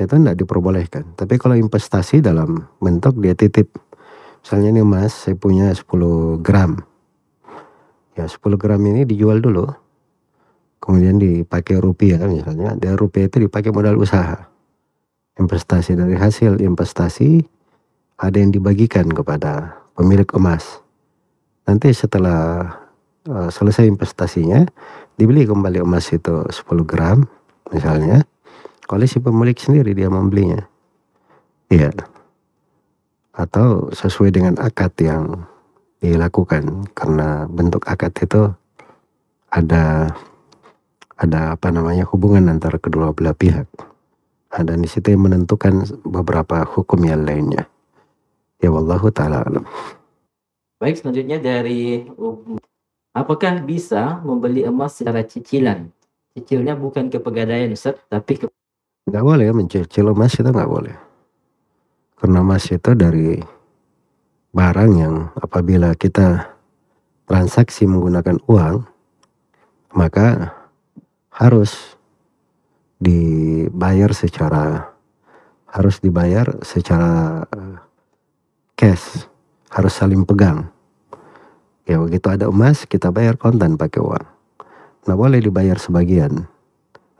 itu 0.00 0.08
tidak 0.16 0.40
diperbolehkan. 0.40 1.12
Tapi 1.20 1.36
kalau 1.36 1.52
investasi 1.52 2.24
dalam 2.24 2.64
bentuk 2.80 3.20
dia 3.20 3.36
titip, 3.36 3.76
misalnya 4.40 4.72
ini 4.72 4.80
emas 4.80 5.12
saya 5.12 5.36
punya 5.36 5.68
10 5.68 6.40
gram. 6.40 6.80
Ya 8.16 8.24
10 8.24 8.40
gram 8.56 8.80
ini 8.80 9.04
dijual 9.04 9.44
dulu, 9.44 9.68
kemudian 10.80 11.20
dipakai 11.20 11.76
rupiah 11.76 12.24
misalnya, 12.24 12.72
dari 12.72 12.96
rupiah 12.96 13.28
itu 13.28 13.44
dipakai 13.44 13.68
modal 13.68 14.00
usaha. 14.00 14.48
Investasi 15.36 15.92
dari 15.92 16.16
hasil 16.16 16.64
investasi 16.64 17.59
ada 18.20 18.36
yang 18.36 18.52
dibagikan 18.52 19.08
kepada 19.08 19.80
pemilik 19.96 20.28
emas. 20.36 20.84
Nanti 21.64 21.88
setelah 21.96 22.68
uh, 23.24 23.48
selesai 23.48 23.88
investasinya, 23.88 24.68
dibeli 25.16 25.48
kembali 25.48 25.80
emas 25.80 26.12
itu 26.12 26.44
10 26.44 26.52
gram 26.84 27.24
misalnya, 27.72 28.20
oleh 28.92 29.08
si 29.08 29.24
pemilik 29.24 29.56
sendiri 29.56 29.96
dia 29.96 30.12
membelinya. 30.12 30.60
Iya. 31.72 31.96
Atau 33.32 33.88
sesuai 33.96 34.36
dengan 34.36 34.60
akad 34.60 34.92
yang 35.00 35.48
dilakukan 36.04 36.92
karena 36.92 37.48
bentuk 37.48 37.88
akad 37.88 38.12
itu 38.20 38.52
ada 39.52 40.08
ada 41.20 41.40
apa 41.52 41.68
namanya 41.68 42.08
hubungan 42.08 42.48
antara 42.52 42.76
kedua 42.76 43.16
belah 43.16 43.36
pihak. 43.36 43.68
Ada 44.50 44.74
di 44.74 44.88
situ 44.90 45.14
menentukan 45.14 45.86
beberapa 46.02 46.66
hukum 46.66 47.06
yang 47.06 47.22
lainnya. 47.22 47.70
Ya 48.60 48.68
wallahu 48.68 49.08
taala 49.08 49.40
alam. 49.44 49.64
Baik, 50.80 51.00
selanjutnya 51.00 51.40
dari 51.40 52.08
apakah 53.12 53.60
bisa 53.64 54.20
membeli 54.24 54.64
emas 54.64 54.96
secara 54.96 55.24
cicilan? 55.24 55.92
Cicilnya 56.36 56.78
bukan 56.78 57.10
ke 57.12 57.20
pegadaian 57.20 57.72
Ustaz, 57.74 58.00
tapi 58.08 58.40
ke 58.40 58.46
Nggak 59.10 59.24
boleh 59.26 59.44
ya 59.48 59.54
mencicil 59.56 60.12
emas 60.12 60.36
itu 60.36 60.46
nggak 60.46 60.70
boleh. 60.70 60.96
Karena 62.20 62.38
emas 62.44 62.68
itu 62.68 62.90
dari 62.92 63.40
barang 64.52 64.92
yang 64.94 65.14
apabila 65.40 65.96
kita 65.96 66.52
transaksi 67.24 67.88
menggunakan 67.88 68.38
uang, 68.46 68.86
maka 69.96 70.54
harus 71.32 71.96
dibayar 73.00 74.12
secara 74.12 74.92
harus 75.70 75.98
dibayar 75.98 76.60
secara 76.60 77.42
cash, 78.80 79.28
harus 79.68 79.92
saling 79.92 80.24
pegang. 80.24 80.72
Ya 81.84 82.00
begitu 82.00 82.32
ada 82.32 82.48
emas 82.48 82.88
kita 82.88 83.12
bayar 83.12 83.36
kontan 83.36 83.76
pakai 83.76 84.00
uang. 84.00 84.24
Nggak 85.04 85.18
boleh 85.20 85.40
dibayar 85.44 85.76
sebagian 85.76 86.48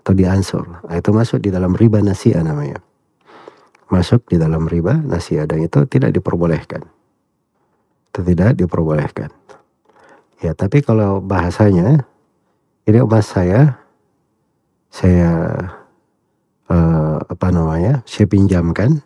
atau 0.00 0.12
diansur. 0.16 0.64
Nah, 0.88 0.96
itu 0.96 1.12
masuk 1.12 1.44
di 1.44 1.52
dalam 1.52 1.76
riba 1.76 2.00
nasiah 2.00 2.40
namanya. 2.40 2.80
Masuk 3.92 4.24
di 4.32 4.40
dalam 4.40 4.64
riba 4.64 5.04
nasiah 5.04 5.44
dan 5.44 5.60
itu 5.60 5.84
tidak 5.84 6.16
diperbolehkan. 6.16 6.88
Itu 8.08 8.24
tidak 8.24 8.56
diperbolehkan. 8.56 9.28
Ya, 10.40 10.56
tapi 10.56 10.80
kalau 10.80 11.20
bahasanya 11.20 12.08
ini 12.88 12.98
emas 13.04 13.28
saya 13.28 13.76
saya 14.88 15.60
uh, 16.72 17.20
apa 17.20 17.52
namanya? 17.52 18.00
saya 18.08 18.24
pinjamkan 18.24 19.04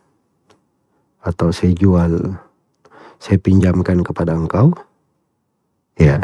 atau 1.25 1.49
saya 1.51 1.73
jual 1.73 2.44
saya 3.19 3.39
pinjamkan 3.41 4.03
kepada 4.05 4.35
engkau 4.37 4.75
ya 5.99 6.19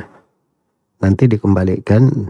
nanti 1.00 1.26
dikembalikan 1.30 2.28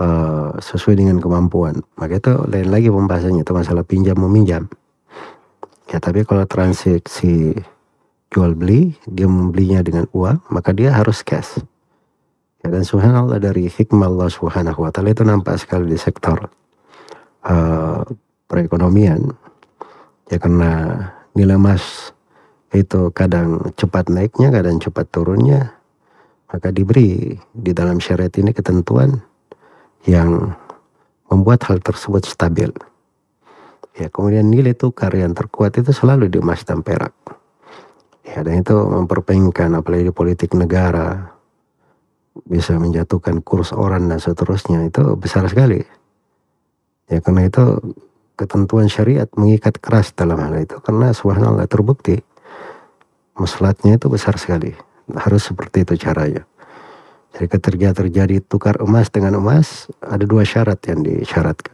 uh, 0.00 0.54
sesuai 0.56 1.02
dengan 1.02 1.18
kemampuan. 1.18 1.82
Maka 1.98 2.22
itu 2.22 2.32
lain 2.48 2.68
lagi 2.70 2.88
pembahasannya 2.88 3.42
itu 3.42 3.52
masalah 3.52 3.84
pinjam 3.84 4.16
meminjam. 4.16 4.70
Ya 5.90 5.98
tapi 5.98 6.22
kalau 6.22 6.46
transaksi 6.46 7.58
jual 8.30 8.54
beli, 8.54 8.94
dia 9.10 9.26
membelinya 9.26 9.82
dengan 9.82 10.06
uang, 10.14 10.46
maka 10.54 10.70
dia 10.70 10.94
harus 10.94 11.26
cash. 11.26 11.58
Ya, 12.62 12.70
dan 12.70 12.86
subhanallah 12.86 13.42
dari 13.42 13.66
hikmah 13.66 14.06
Allah 14.06 14.28
subhanahu 14.30 14.84
wa 14.86 14.92
ta'ala 14.92 15.16
itu 15.16 15.24
nampak 15.26 15.58
sekali 15.58 15.90
di 15.90 15.98
sektor 15.98 16.46
uh, 17.42 18.06
perekonomian. 18.46 19.34
Ya 20.30 20.38
karena 20.38 20.70
nilai 21.34 21.58
emas 21.58 22.14
itu 22.70 23.10
kadang 23.10 23.74
cepat 23.74 24.06
naiknya, 24.06 24.54
kadang 24.54 24.78
cepat 24.78 25.10
turunnya. 25.10 25.74
Maka 26.50 26.74
diberi 26.74 27.38
di 27.54 27.70
dalam 27.70 28.02
syariat 28.02 28.30
ini 28.38 28.50
ketentuan 28.50 29.22
yang 30.06 30.54
membuat 31.30 31.62
hal 31.70 31.78
tersebut 31.78 32.26
stabil. 32.26 32.70
Ya, 33.98 34.10
kemudian 34.10 34.50
nilai 34.50 34.74
tukar 34.74 35.14
yang 35.14 35.34
terkuat 35.34 35.78
itu 35.78 35.90
selalu 35.90 36.30
di 36.30 36.38
emas 36.38 36.62
dan 36.66 36.82
perak. 36.82 37.14
Ya, 38.26 38.42
dan 38.46 38.62
itu 38.62 38.74
memperpengen 38.74 39.74
apalagi 39.74 40.10
di 40.10 40.14
politik 40.14 40.54
negara 40.54 41.34
bisa 42.46 42.78
menjatuhkan 42.78 43.42
kurs 43.42 43.74
orang 43.74 44.06
dan 44.06 44.22
seterusnya 44.22 44.86
itu 44.86 45.18
besar 45.18 45.46
sekali. 45.50 45.82
Ya, 47.10 47.18
karena 47.18 47.50
itu 47.50 47.94
ketentuan 48.38 48.86
syariat 48.86 49.26
mengikat 49.34 49.82
keras 49.82 50.14
dalam 50.14 50.38
hal 50.40 50.54
itu 50.62 50.78
karena 50.80 51.12
subhanallah 51.12 51.68
terbukti 51.68 52.24
masalahnya 53.40 53.96
itu 53.96 54.12
besar 54.12 54.36
sekali. 54.36 54.76
Harus 55.16 55.48
seperti 55.48 55.88
itu 55.88 55.96
caranya. 55.96 56.44
Jadi 57.32 57.46
ketika 57.48 58.04
terjadi 58.04 58.36
tukar 58.44 58.76
emas 58.84 59.08
dengan 59.08 59.40
emas, 59.40 59.88
ada 60.04 60.22
dua 60.28 60.44
syarat 60.44 60.78
yang 60.84 61.00
disyaratkan 61.00 61.72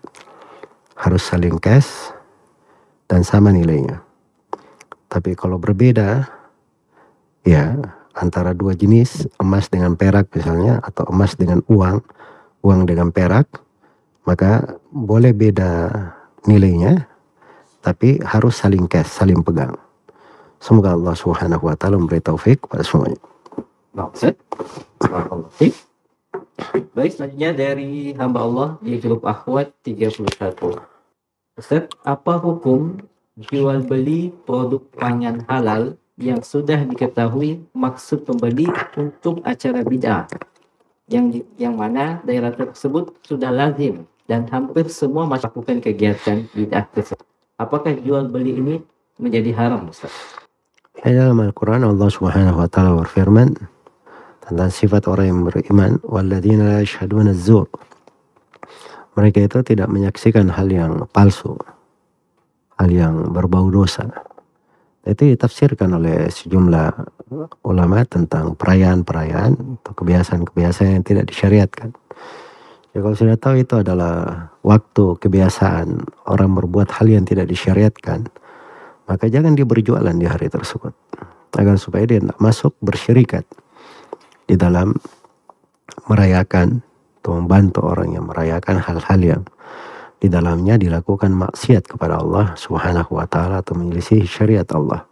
harus 0.97 1.23
saling 1.29 1.61
cash 1.61 2.11
dan 3.07 3.21
sama 3.23 3.53
nilainya. 3.53 4.01
Tapi 5.07 5.37
kalau 5.37 5.61
berbeda, 5.61 6.27
ya 7.47 7.77
antara 8.17 8.57
dua 8.57 8.73
jenis 8.75 9.29
emas 9.39 9.69
dengan 9.69 9.95
perak 9.95 10.33
misalnya 10.33 10.81
atau 10.83 11.07
emas 11.13 11.37
dengan 11.37 11.63
uang, 11.69 12.01
uang 12.65 12.81
dengan 12.89 13.13
perak, 13.13 13.47
maka 14.27 14.81
boleh 14.91 15.31
beda 15.37 15.93
nilainya, 16.49 17.07
tapi 17.85 18.19
harus 18.25 18.59
saling 18.59 18.89
cash, 18.91 19.13
saling 19.13 19.45
pegang. 19.45 19.77
Semoga 20.61 20.97
Allah 20.97 21.14
Subhanahu 21.14 21.69
wa 21.69 21.77
taala 21.77 22.01
memberi 22.01 22.21
taufik 22.21 22.64
pada 22.66 22.83
semuanya. 22.83 23.21
Baik, 26.97 27.12
selanjutnya 27.16 27.51
dari 27.53 28.16
hamba 28.16 28.40
Allah 28.45 28.69
di 28.81 28.97
grup 29.01 29.25
Akhwat 29.25 29.73
31. 29.85 30.27
Ustaz, 31.57 31.88
apa 32.05 32.35
hukum 32.40 33.01
jual 33.37 33.85
beli 33.85 34.33
produk 34.45 34.81
pangan 34.97 35.45
halal 35.49 35.97
yang 36.16 36.40
sudah 36.40 36.81
diketahui 36.88 37.61
maksud 37.77 38.25
pembeli 38.25 38.69
untuk 38.97 39.45
acara 39.45 39.85
bid'ah 39.85 40.25
yang 41.07 41.29
yang 41.61 41.77
mana 41.77 42.25
daerah 42.25 42.51
tersebut 42.51 43.14
sudah 43.23 43.53
lazim 43.53 44.09
dan 44.25 44.49
hampir 44.49 44.88
semua 44.90 45.29
melakukan 45.29 45.79
kegiatan 45.79 46.49
bid'ah 46.51 46.88
tersebut. 46.90 47.25
Apakah 47.61 47.95
jual 48.01 48.29
beli 48.29 48.57
ini 48.57 48.75
menjadi 49.16 49.53
haram, 49.57 49.88
Ustaz? 49.88 50.12
Ya, 51.05 51.13
dalam 51.13 51.45
Al-Quran 51.45 51.85
Allah 51.85 52.09
Subhanahu 52.09 52.57
wa 52.57 52.69
taala 52.73 52.97
berfirman, 52.97 53.53
tentang 54.47 54.71
sifat 54.73 55.05
orang 55.11 55.27
yang 55.29 55.41
beriman 55.45 56.01
walladzina 56.07 56.65
la 56.65 56.79
yashhaduna 56.81 57.35
zur 57.35 57.67
mereka 59.19 59.43
itu 59.43 59.59
tidak 59.61 59.93
menyaksikan 59.93 60.49
hal 60.55 60.69
yang 60.71 61.05
palsu 61.11 61.59
hal 62.77 62.89
yang 62.93 63.33
berbau 63.33 63.73
dosa. 63.73 64.09
Itu 65.05 65.25
ditafsirkan 65.33 65.97
oleh 65.97 66.29
sejumlah 66.29 66.89
ulama 67.65 68.05
tentang 68.05 68.53
perayaan-perayaan 68.57 69.81
atau 69.81 69.93
kebiasaan-kebiasaan 69.97 71.01
yang 71.01 71.07
tidak 71.07 71.25
disyariatkan. 71.31 71.95
Ya 72.93 73.05
kalau 73.05 73.17
sudah 73.17 73.37
tahu 73.37 73.61
itu 73.61 73.81
adalah 73.81 74.49
waktu 74.65 75.21
kebiasaan 75.21 76.05
orang 76.29 76.51
berbuat 76.57 76.89
hal 76.97 77.07
yang 77.09 77.25
tidak 77.29 77.49
disyariatkan 77.49 78.29
maka 79.07 79.31
jangan 79.31 79.55
dia 79.55 79.66
berjualan 79.66 80.14
di 80.14 80.27
hari 80.27 80.51
tersebut 80.51 80.92
agar 81.57 81.81
supaya 81.81 82.05
dia 82.05 82.21
tidak 82.21 82.38
masuk 82.38 82.77
bersyirikat 82.85 83.47
di 84.47 84.55
dalam 84.55 84.95
merayakan 86.07 86.85
atau 87.23 87.42
membantu 87.42 87.83
orang 87.83 88.14
yang 88.14 88.29
merayakan 88.31 88.79
hal-hal 88.79 89.21
yang 89.23 89.42
di 90.23 90.31
dalamnya 90.31 90.79
dilakukan 90.79 91.35
maksiat 91.35 91.90
kepada 91.90 92.23
Allah 92.23 92.55
Subhanahu 92.55 93.19
wa 93.19 93.27
taala 93.27 93.61
atau 93.61 93.75
menyelisih 93.75 94.23
syariat 94.25 94.66
Allah. 94.73 95.05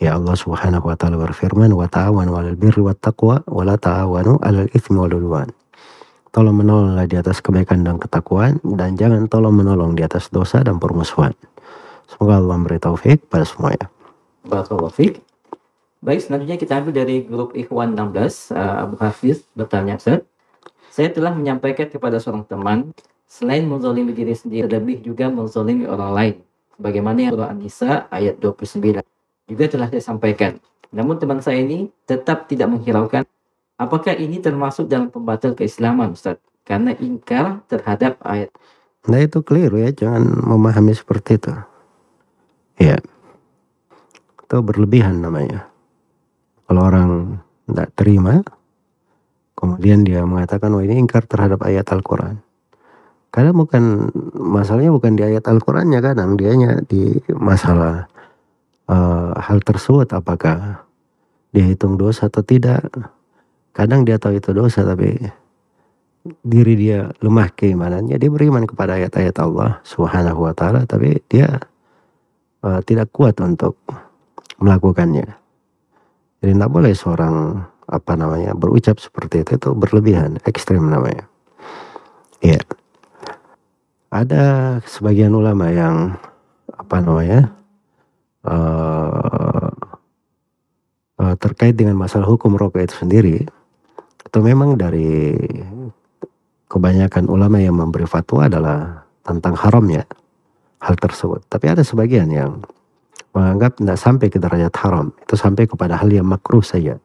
Ya 0.00 0.16
Allah 0.16 0.32
Subhanahu 0.32 0.88
wa 0.88 0.96
taala 0.96 1.20
berfirman 1.20 1.68
wa 1.76 1.84
ta'awanu 1.84 2.32
'alal 2.32 2.56
birri 2.56 2.80
wat 2.80 3.04
taqwa 3.04 3.44
wa 3.44 3.62
la 3.66 3.76
ta'awanu 3.76 4.40
'alal 4.40 4.70
itsmi 4.72 4.96
wal 4.96 5.12
'udwan. 5.12 5.52
Tolong 6.30 6.56
menolonglah 6.56 7.10
di 7.10 7.18
atas 7.18 7.42
kebaikan 7.42 7.82
dan 7.82 7.98
ketakwaan 7.98 8.62
dan 8.62 8.94
jangan 8.94 9.26
tolong 9.26 9.50
menolong 9.50 9.98
di 9.98 10.06
atas 10.06 10.30
dosa 10.30 10.62
dan 10.62 10.78
permusuhan. 10.78 11.34
Semoga 12.10 12.42
Allah 12.42 12.56
memberi 12.58 12.82
taufik 12.82 13.22
pada 13.30 13.46
semuanya. 13.46 13.86
Barakallahu 14.42 14.90
fiik. 14.90 15.22
Baik, 16.02 16.26
selanjutnya 16.26 16.58
kita 16.58 16.80
ambil 16.82 16.96
dari 16.96 17.22
grup 17.22 17.54
Ikhwan 17.54 17.94
16, 17.94 18.50
uh, 18.56 18.88
Abu 18.88 18.96
Hafiz 18.98 19.46
bertanya, 19.54 20.00
Ustaz, 20.00 20.24
saya 20.90 21.12
telah 21.12 21.30
menyampaikan 21.30 21.86
kepada 21.86 22.18
seorang 22.18 22.48
teman, 22.48 22.90
selain 23.28 23.68
menzolimi 23.68 24.10
diri 24.10 24.34
sendiri, 24.34 24.66
lebih 24.66 25.04
juga 25.04 25.30
menzolimi 25.30 25.86
orang 25.86 26.10
lain. 26.10 26.34
Bagaimana 26.80 27.28
yang 27.28 27.32
Surah 27.36 27.52
An-Nisa 27.52 28.08
ayat 28.08 28.40
29 28.40 29.04
juga 29.46 29.64
telah 29.68 29.86
saya 29.92 30.02
sampaikan. 30.02 30.56
Namun 30.90 31.20
teman 31.20 31.38
saya 31.44 31.60
ini 31.60 31.92
tetap 32.08 32.48
tidak 32.48 32.72
menghiraukan 32.72 33.28
apakah 33.80 34.16
ini 34.16 34.40
termasuk 34.40 34.88
dalam 34.88 35.08
pembatal 35.08 35.56
keislaman 35.56 36.16
Ustaz? 36.16 36.36
Karena 36.64 36.96
ingkar 36.96 37.64
terhadap 37.68 38.20
ayat. 38.24 38.52
Nah 39.08 39.20
itu 39.24 39.40
keliru 39.40 39.80
ya, 39.80 39.90
jangan 39.92 40.22
memahami 40.44 40.92
seperti 40.92 41.40
itu. 41.40 41.52
Ya, 42.80 42.96
itu 44.40 44.56
berlebihan 44.64 45.20
namanya. 45.20 45.68
Kalau 46.64 46.82
orang 46.88 47.38
tidak 47.68 47.92
terima, 47.92 48.40
kemudian 49.52 50.00
dia 50.00 50.24
mengatakan, 50.24 50.72
oh 50.72 50.80
ini 50.80 50.96
ingkar 50.96 51.28
terhadap 51.28 51.60
ayat 51.62 51.84
Al-Quran. 51.92 52.40
Kadang 53.30 53.62
bukan, 53.62 54.10
masalahnya 54.34 54.90
bukan 54.90 55.14
di 55.14 55.22
ayat 55.22 55.46
Al-Qurannya 55.46 56.02
kadang, 56.02 56.34
dianya 56.34 56.82
di 56.82 57.14
masalah 57.30 58.10
uh, 58.90 59.38
hal 59.38 59.62
tersebut 59.62 60.10
apakah 60.10 60.82
dia 61.54 61.62
hitung 61.62 61.94
dosa 61.94 62.26
atau 62.26 62.42
tidak. 62.42 62.90
Kadang 63.70 64.02
dia 64.02 64.18
tahu 64.18 64.42
itu 64.42 64.50
dosa 64.50 64.82
tapi 64.82 65.14
diri 66.42 66.74
dia 66.74 67.06
lemah 67.22 67.54
keimanannya, 67.54 68.18
dia 68.18 68.30
beriman 68.34 68.66
kepada 68.66 68.98
ayat-ayat 68.98 69.36
Allah 69.38 69.78
subhanahu 69.86 70.50
wa 70.50 70.52
ta'ala 70.52 70.82
tapi 70.90 71.22
dia 71.30 71.69
uh, 72.64 72.80
tidak 72.84 73.12
kuat 73.12 73.36
untuk 73.40 73.76
melakukannya. 74.60 75.28
Jadi 76.40 76.52
tidak 76.56 76.72
boleh 76.72 76.92
seorang 76.96 77.64
apa 77.90 78.12
namanya 78.14 78.54
berucap 78.54 79.02
seperti 79.02 79.42
itu 79.44 79.58
itu 79.58 79.70
berlebihan, 79.74 80.38
ekstrim 80.46 80.88
namanya. 80.88 81.26
Iya. 82.40 82.62
Ada 84.10 84.78
sebagian 84.88 85.36
ulama 85.36 85.70
yang 85.70 86.18
apa 86.74 86.96
namanya 86.98 87.40
uh, 88.42 89.70
uh, 91.20 91.34
terkait 91.38 91.76
dengan 91.76 91.94
masalah 91.94 92.26
hukum 92.26 92.56
rokok 92.56 92.82
itu 92.82 92.96
sendiri 92.96 93.36
itu 94.30 94.38
memang 94.42 94.78
dari 94.78 95.36
kebanyakan 96.70 97.26
ulama 97.26 97.58
yang 97.58 97.74
memberi 97.74 98.06
fatwa 98.06 98.46
adalah 98.46 99.06
tentang 99.26 99.54
haramnya 99.58 100.06
hal 100.80 100.96
tersebut. 100.96 101.44
Tapi 101.46 101.66
ada 101.68 101.84
sebagian 101.84 102.28
yang 102.32 102.64
menganggap 103.36 103.78
tidak 103.78 103.98
sampai 104.00 104.26
ke 104.26 104.38
derajat 104.42 104.74
haram, 104.82 105.14
itu 105.22 105.34
sampai 105.38 105.68
kepada 105.70 105.94
hal 106.00 106.10
yang 106.10 106.26
makruh 106.26 106.64
saja. 106.64 106.98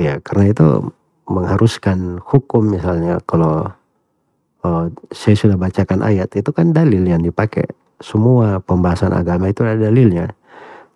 Ya, 0.00 0.18
karena 0.18 0.50
itu 0.50 0.66
mengharuskan 1.30 2.18
hukum 2.26 2.74
misalnya 2.74 3.22
kalau 3.22 3.70
uh, 4.66 4.86
saya 5.14 5.38
sudah 5.38 5.54
bacakan 5.54 6.02
ayat 6.02 6.32
itu 6.34 6.50
kan 6.50 6.74
dalil 6.74 7.06
yang 7.06 7.22
dipakai. 7.22 7.68
Semua 8.02 8.58
pembahasan 8.58 9.14
agama 9.14 9.46
itu 9.46 9.62
ada 9.62 9.78
dalilnya. 9.78 10.34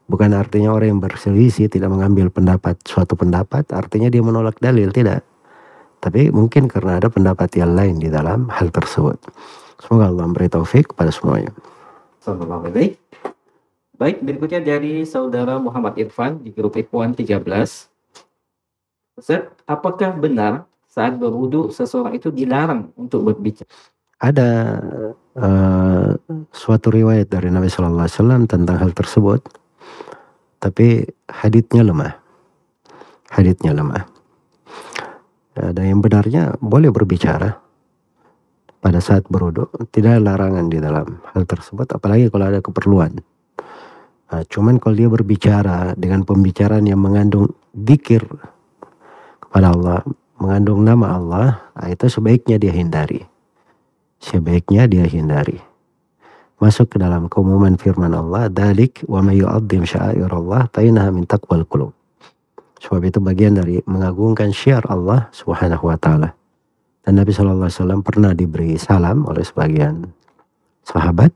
Bukan 0.07 0.35
artinya 0.35 0.75
orang 0.75 0.99
yang 0.99 1.03
berselisih 1.03 1.71
tidak 1.71 1.91
mengambil 1.91 2.31
pendapat 2.31 2.79
suatu 2.87 3.19
pendapat, 3.19 3.67
artinya 3.75 4.07
dia 4.11 4.23
menolak 4.23 4.59
dalil, 4.63 4.91
tidak. 4.91 5.23
Tapi 5.99 6.31
mungkin 6.31 6.71
karena 6.71 7.03
ada 7.03 7.11
pendapat 7.11 7.51
yang 7.59 7.75
lain 7.75 7.99
di 7.99 8.07
dalam 8.07 8.47
hal 8.51 8.71
tersebut. 8.71 9.19
Semoga 9.83 10.11
Allah 10.11 10.25
memberi 10.31 10.47
taufik 10.47 10.95
kepada 10.95 11.11
semuanya. 11.11 11.51
Sallallahu 12.27 12.75
Baik, 13.97 14.21
berikutnya 14.21 14.61
dari 14.61 15.07
saudara 15.07 15.63
Muhammad 15.63 15.95
Irfan 15.95 16.43
di 16.43 16.51
grup 16.51 16.75
Ikhwan 16.75 17.15
13. 17.15 17.39
Ustaz, 19.17 19.49
apakah 19.65 20.13
benar 20.19 20.67
saat 20.91 21.17
berwudu 21.17 21.73
seseorang 21.73 22.19
itu 22.19 22.29
dilarang 22.35 22.93
untuk 22.99 23.25
berbicara? 23.25 23.71
Ada 24.21 24.49
uh, 25.39 26.11
suatu 26.53 26.93
riwayat 26.93 27.33
dari 27.33 27.49
Nabi 27.49 27.73
Shallallahu 27.73 28.05
Alaihi 28.05 28.17
Wasallam 28.21 28.43
tentang 28.45 28.77
hal 28.85 28.93
tersebut, 28.93 29.41
tapi 30.61 31.09
haditnya 31.31 31.87
lemah. 31.87 32.13
Haditnya 33.33 33.73
lemah. 33.73 34.05
Dan 35.57 35.85
yang 35.89 36.05
benarnya 36.05 36.53
boleh 36.61 36.93
berbicara 36.93 37.66
pada 38.87 39.03
saat 39.03 39.27
beruduk, 39.27 39.75
tidak 39.91 40.15
ada 40.15 40.23
larangan 40.23 40.71
di 40.71 40.79
dalam 40.79 41.19
hal 41.35 41.43
tersebut, 41.43 41.91
apalagi 41.91 42.31
kalau 42.31 42.47
ada 42.47 42.63
keperluan. 42.63 43.19
Nah, 44.31 44.47
cuman 44.47 44.79
kalau 44.79 44.95
dia 44.95 45.11
berbicara 45.11 45.99
dengan 45.99 46.23
pembicaraan 46.23 46.87
yang 46.87 47.03
mengandung 47.03 47.51
dikir 47.75 48.23
kepada 49.43 49.75
Allah, 49.75 50.07
mengandung 50.39 50.87
nama 50.87 51.19
Allah, 51.19 51.47
nah 51.75 51.91
itu 51.91 52.07
sebaiknya 52.07 52.63
dia 52.63 52.71
hindari. 52.71 53.27
Sebaiknya 54.23 54.87
dia 54.87 55.03
hindari. 55.03 55.59
Masuk 56.63 56.95
ke 56.95 57.03
dalam 57.03 57.27
keumuman 57.27 57.75
firman 57.75 58.15
Allah, 58.15 58.47
dalik 58.47 59.03
wa 59.11 59.19
may 59.19 59.43
yu'azzim 59.43 59.83
Allah 59.83 60.71
fa 60.71 60.79
min 61.11 61.27
taqwal 61.27 61.67
qulub. 61.67 61.91
Sebab 62.87 63.03
itu 63.03 63.19
bagian 63.19 63.59
dari 63.59 63.83
mengagungkan 63.83 64.55
syiar 64.55 64.87
Allah 64.87 65.27
Subhanahu 65.35 65.91
wa 65.91 65.99
taala. 65.99 66.36
Dan 67.07 67.23
Nabi 67.23 67.31
wasallam 67.31 68.03
pernah 68.03 68.35
diberi 68.35 68.75
salam 68.75 69.31
oleh 69.31 69.47
sebagian 69.47 70.11
sahabat. 70.83 71.31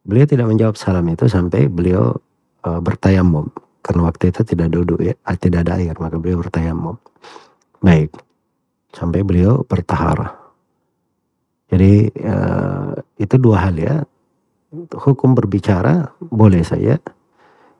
Beliau 0.00 0.24
tidak 0.24 0.48
menjawab 0.48 0.80
salam 0.80 1.04
itu 1.12 1.28
sampai 1.28 1.68
beliau 1.68 2.16
uh, 2.64 2.80
bertayamum 2.80 3.52
karena 3.84 4.08
waktu 4.08 4.32
itu 4.32 4.40
tidak 4.48 4.72
duduk 4.72 5.04
ya, 5.04 5.12
tidak 5.36 5.68
ada 5.68 5.76
air, 5.76 5.92
maka 6.00 6.16
beliau 6.16 6.40
bertayamum. 6.40 6.96
Baik. 7.84 8.16
Sampai 8.96 9.20
beliau 9.20 9.60
bertahara. 9.60 10.40
Jadi 11.68 12.08
uh, 12.24 12.96
itu 13.20 13.36
dua 13.36 13.68
hal 13.68 13.76
ya. 13.76 14.00
Hukum 14.96 15.36
berbicara 15.36 16.16
boleh 16.16 16.64
saja. 16.64 16.96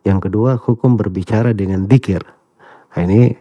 Yang 0.04 0.28
kedua 0.28 0.60
hukum 0.60 1.00
berbicara 1.00 1.56
dengan 1.56 1.88
dikir. 1.88 2.20
Nah, 2.92 3.00
ini 3.00 3.32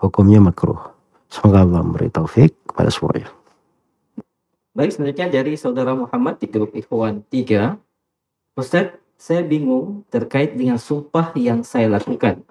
hukumnya 0.00 0.40
makruh. 0.40 0.80
Semoga 1.28 1.68
Allah 1.68 1.84
memberi 1.84 2.08
taufik 2.08 2.65
kepada 2.76 2.92
semuanya. 2.92 3.32
Baik, 4.76 4.92
selanjutnya 4.92 5.32
dari 5.32 5.56
saudara 5.56 5.96
Muhammad 5.96 6.36
di 6.36 6.52
grup 6.52 6.76
Ikhwan 6.76 7.24
3. 7.32 7.80
Ustaz, 8.52 8.92
saya 9.16 9.40
bingung 9.40 10.04
terkait 10.12 10.52
dengan 10.52 10.76
sumpah 10.76 11.32
yang 11.32 11.64
saya 11.64 11.88
lakukan. 11.88 12.44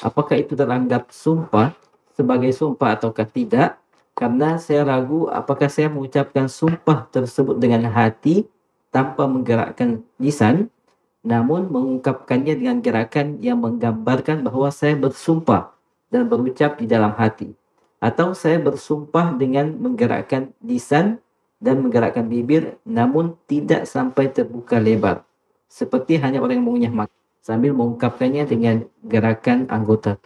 Apakah 0.00 0.40
itu 0.40 0.56
teranggap 0.56 1.12
sumpah 1.12 1.76
sebagai 2.16 2.48
sumpah 2.56 2.96
ataukah 2.96 3.28
tidak 3.28 3.76
karena 4.16 4.56
saya 4.56 4.88
ragu 4.88 5.28
apakah 5.28 5.68
saya 5.68 5.92
mengucapkan 5.92 6.48
sumpah 6.48 7.04
tersebut 7.12 7.60
dengan 7.60 7.84
hati 7.92 8.48
tanpa 8.88 9.28
menggerakkan 9.28 10.00
lisan 10.16 10.72
namun 11.20 11.68
mengungkapkannya 11.68 12.56
dengan 12.56 12.80
gerakan 12.80 13.36
yang 13.44 13.60
menggambarkan 13.60 14.40
bahwa 14.40 14.72
saya 14.72 14.96
bersumpah 14.96 15.76
dan 16.08 16.24
berucap 16.32 16.80
di 16.80 16.88
dalam 16.88 17.12
hati 17.12 17.52
atau 18.02 18.36
saya 18.36 18.60
bersumpah 18.60 19.34
dengan 19.36 19.72
menggerakkan 19.76 20.52
lisan 20.60 21.20
dan 21.56 21.80
menggerakkan 21.80 22.28
bibir 22.28 22.76
namun 22.84 23.40
tidak 23.48 23.88
sampai 23.88 24.28
terbuka 24.28 24.76
lebar 24.76 25.24
seperti 25.66 26.20
hanya 26.20 26.44
orang 26.44 26.60
yang 26.60 26.66
mengunyah 26.66 26.92
makan 26.92 27.20
sambil 27.46 27.70
mengungkapkannya 27.78 28.44
dengan 28.46 28.76
gerakan 29.06 29.70
anggota. 29.70 30.18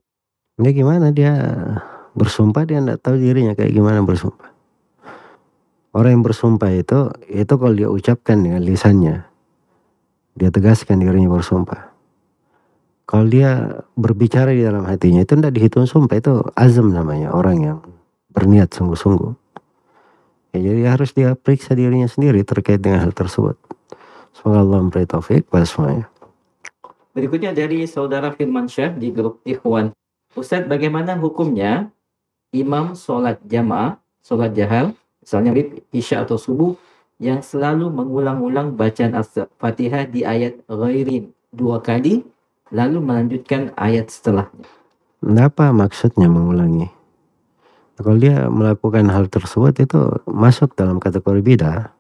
Ini 0.57 0.71
gimana 0.73 1.13
dia 1.13 1.37
bersumpah 2.17 2.65
dia 2.65 2.81
tidak 2.81 3.01
tahu 3.05 3.21
dirinya 3.21 3.53
kayak 3.53 3.73
gimana 3.73 4.01
bersumpah. 4.01 4.51
Orang 5.91 6.21
yang 6.21 6.25
bersumpah 6.25 6.71
itu, 6.71 7.11
itu 7.27 7.51
kalau 7.51 7.75
dia 7.75 7.91
ucapkan 7.91 8.39
dengan 8.39 8.63
lisannya, 8.63 9.27
dia 10.39 10.49
tegaskan 10.55 11.03
dirinya 11.03 11.35
bersumpah. 11.35 11.90
Kalau 13.11 13.27
dia 13.27 13.83
berbicara 13.99 14.55
di 14.55 14.63
dalam 14.63 14.87
hatinya 14.87 15.27
itu 15.27 15.35
tidak 15.35 15.51
dihitung 15.51 15.83
sumpah 15.83 16.23
itu 16.23 16.47
azam 16.55 16.95
namanya 16.95 17.35
orang 17.35 17.59
yang 17.59 17.79
berniat 18.31 18.71
sungguh-sungguh. 18.71 19.35
Ya, 20.55 20.59
jadi 20.71 20.81
harus 20.95 21.11
dia 21.11 21.35
periksa 21.35 21.75
dirinya 21.75 22.07
sendiri 22.07 22.47
terkait 22.47 22.79
dengan 22.79 23.03
hal 23.03 23.11
tersebut. 23.11 23.59
Semoga 24.31 24.63
Allah 24.63 24.79
memberi 24.79 25.11
taufik 25.11 25.51
pada 25.51 25.67
semuanya. 25.67 26.07
Berikutnya 27.11 27.51
dari 27.51 27.83
saudara 27.91 28.31
Firman 28.31 28.71
Syah 28.71 28.95
di 28.95 29.11
grup 29.11 29.43
Ikhwan. 29.43 29.91
Ustaz, 30.39 30.63
bagaimana 30.71 31.19
hukumnya 31.19 31.91
imam 32.55 32.95
sholat 32.95 33.43
jamaah, 33.43 33.99
sholat 34.23 34.55
jahal, 34.55 34.95
misalnya 35.19 35.51
isya 35.91 36.23
atau 36.23 36.39
subuh, 36.39 36.79
yang 37.19 37.43
selalu 37.43 37.91
mengulang-ulang 37.91 38.79
bacaan 38.79 39.19
Al-Fatihah 39.19 40.07
di 40.07 40.23
ayat 40.23 40.63
ghairin 40.71 41.35
dua 41.51 41.83
kali, 41.83 42.23
lalu 42.71 42.99
melanjutkan 43.03 43.75
ayat 43.79 44.11
setelahnya. 44.11 44.67
Apa 45.21 45.71
maksudnya 45.71 46.27
mengulangi? 46.27 46.89
Kalau 48.01 48.17
dia 48.17 48.49
melakukan 48.49 49.13
hal 49.13 49.29
tersebut 49.29 49.77
itu 49.77 50.01
masuk 50.25 50.73
dalam 50.73 50.97
kategori 50.97 51.45
bidah 51.45 51.93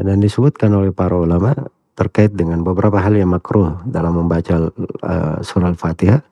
dan 0.00 0.16
disebutkan 0.18 0.72
oleh 0.72 0.88
para 0.96 1.12
ulama 1.12 1.52
terkait 1.92 2.32
dengan 2.32 2.64
beberapa 2.64 2.96
hal 2.96 3.12
yang 3.12 3.36
makruh 3.36 3.76
dalam 3.84 4.16
membaca 4.16 4.72
uh, 5.04 5.36
surah 5.44 5.76
Al-Fatihah 5.76 6.24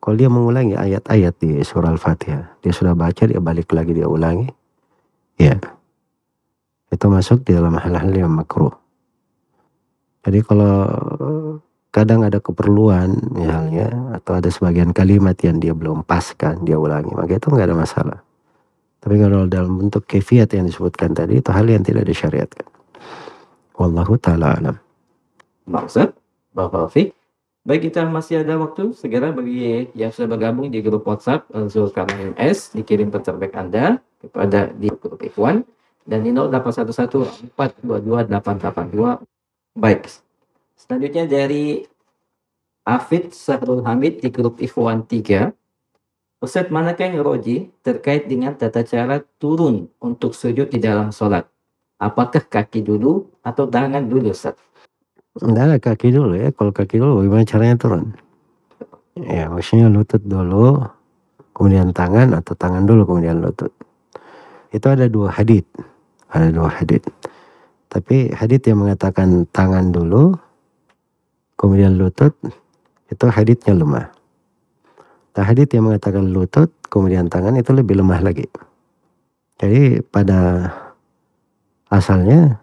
kalau 0.00 0.16
dia 0.16 0.32
mengulangi 0.32 0.80
ayat-ayat 0.80 1.36
di 1.36 1.60
surah 1.60 1.92
Al-Fatihah, 1.92 2.64
dia 2.64 2.72
sudah 2.72 2.96
baca, 2.96 3.28
dia 3.28 3.36
balik 3.36 3.68
lagi, 3.76 3.92
dia 3.92 4.08
ulangi. 4.08 4.48
Ya. 5.36 5.60
Itu 6.88 7.12
masuk 7.12 7.44
di 7.44 7.52
dalam 7.52 7.76
hal-hal 7.76 8.08
yang 8.08 8.32
makruh. 8.32 8.72
Jadi 10.24 10.40
kalau 10.40 10.88
kadang 11.90 12.22
ada 12.22 12.38
keperluan 12.38 13.18
misalnya, 13.34 13.90
atau 14.14 14.38
ada 14.38 14.50
sebagian 14.50 14.94
kalimat 14.94 15.34
yang 15.42 15.58
dia 15.58 15.74
belum 15.74 16.06
paskan, 16.06 16.62
dia 16.62 16.78
ulangi, 16.78 17.10
maka 17.14 17.38
itu 17.38 17.50
nggak 17.50 17.66
ada 17.66 17.76
masalah. 17.76 18.18
Tapi 19.00 19.16
kalau 19.18 19.48
dalam 19.50 19.80
bentuk 19.80 20.06
kefiat 20.06 20.54
yang 20.54 20.70
disebutkan 20.70 21.16
tadi, 21.16 21.42
itu 21.42 21.50
hal 21.50 21.66
yang 21.66 21.82
tidak 21.82 22.06
disyariatkan. 22.06 22.68
Wallahu 23.74 24.14
ta'ala 24.20 24.60
alam. 24.60 24.76
Maksud, 25.64 26.12
Bapak 26.52 26.92
Fik, 26.92 27.16
Baik, 27.60 27.92
kita 27.92 28.08
masih 28.08 28.40
ada 28.40 28.56
waktu 28.56 28.96
segera 28.96 29.36
bagi 29.36 29.92
yang 29.92 30.08
sudah 30.08 30.32
bergabung 30.32 30.72
di 30.72 30.80
grup 30.80 31.04
WhatsApp 31.04 31.44
eh, 31.52 31.68
Zulkarnain 31.68 32.32
MS 32.32 32.72
dikirim 32.72 33.12
peterbaik 33.12 33.52
Anda 33.52 34.00
kepada 34.16 34.72
di 34.72 34.88
grup 34.88 35.20
Ikhwan 35.20 35.68
dan 36.08 36.24
di 36.24 36.32
0811422882. 36.32 39.20
Baik. 39.76 40.08
Selanjutnya 40.80 41.28
dari 41.28 41.84
Afid 42.88 43.36
Sahrul 43.36 43.84
Hamid 43.84 44.24
di 44.24 44.32
grup 44.32 44.56
Ikhwan 44.64 45.04
3. 45.04 45.52
Ustaz, 46.40 46.72
manakah 46.72 47.04
yang 47.04 47.20
roji 47.20 47.68
terkait 47.84 48.24
dengan 48.24 48.56
tata 48.56 48.80
cara 48.80 49.20
turun 49.36 49.92
untuk 50.00 50.32
sujud 50.32 50.72
di 50.72 50.80
dalam 50.80 51.12
sholat? 51.12 51.44
Apakah 52.00 52.40
kaki 52.40 52.80
dulu 52.80 53.28
atau 53.44 53.68
tangan 53.68 54.08
dulu, 54.08 54.32
Ustaz? 54.32 54.56
Enggak 55.36 55.84
kaki 55.84 56.16
dulu 56.16 56.32
ya. 56.32 56.48
Kalau 56.48 56.72
kaki 56.72 56.96
dulu 56.96 57.20
bagaimana 57.20 57.44
caranya 57.44 57.76
turun? 57.76 58.16
Ya 59.20 59.52
maksudnya 59.52 59.92
lutut 59.92 60.24
dulu, 60.24 60.80
kemudian 61.52 61.92
tangan 61.92 62.32
atau 62.32 62.56
tangan 62.56 62.88
dulu 62.88 63.04
kemudian 63.04 63.44
lutut. 63.44 63.68
Itu 64.72 64.88
ada 64.88 65.12
dua 65.12 65.28
hadit. 65.28 65.68
Ada 66.32 66.48
dua 66.48 66.72
hadit. 66.72 67.04
Tapi 67.92 68.32
hadit 68.32 68.64
yang 68.64 68.80
mengatakan 68.80 69.44
tangan 69.52 69.92
dulu, 69.92 70.32
kemudian 71.60 72.00
lutut, 72.00 72.32
itu 73.12 73.24
haditnya 73.28 73.76
lemah. 73.76 74.08
Nah 75.36 75.44
hadit 75.44 75.68
yang 75.76 75.92
mengatakan 75.92 76.24
lutut, 76.32 76.72
kemudian 76.88 77.28
tangan 77.28 77.60
itu 77.60 77.76
lebih 77.76 78.00
lemah 78.00 78.24
lagi. 78.24 78.48
Jadi 79.60 80.00
pada 80.00 80.72
asalnya 81.92 82.56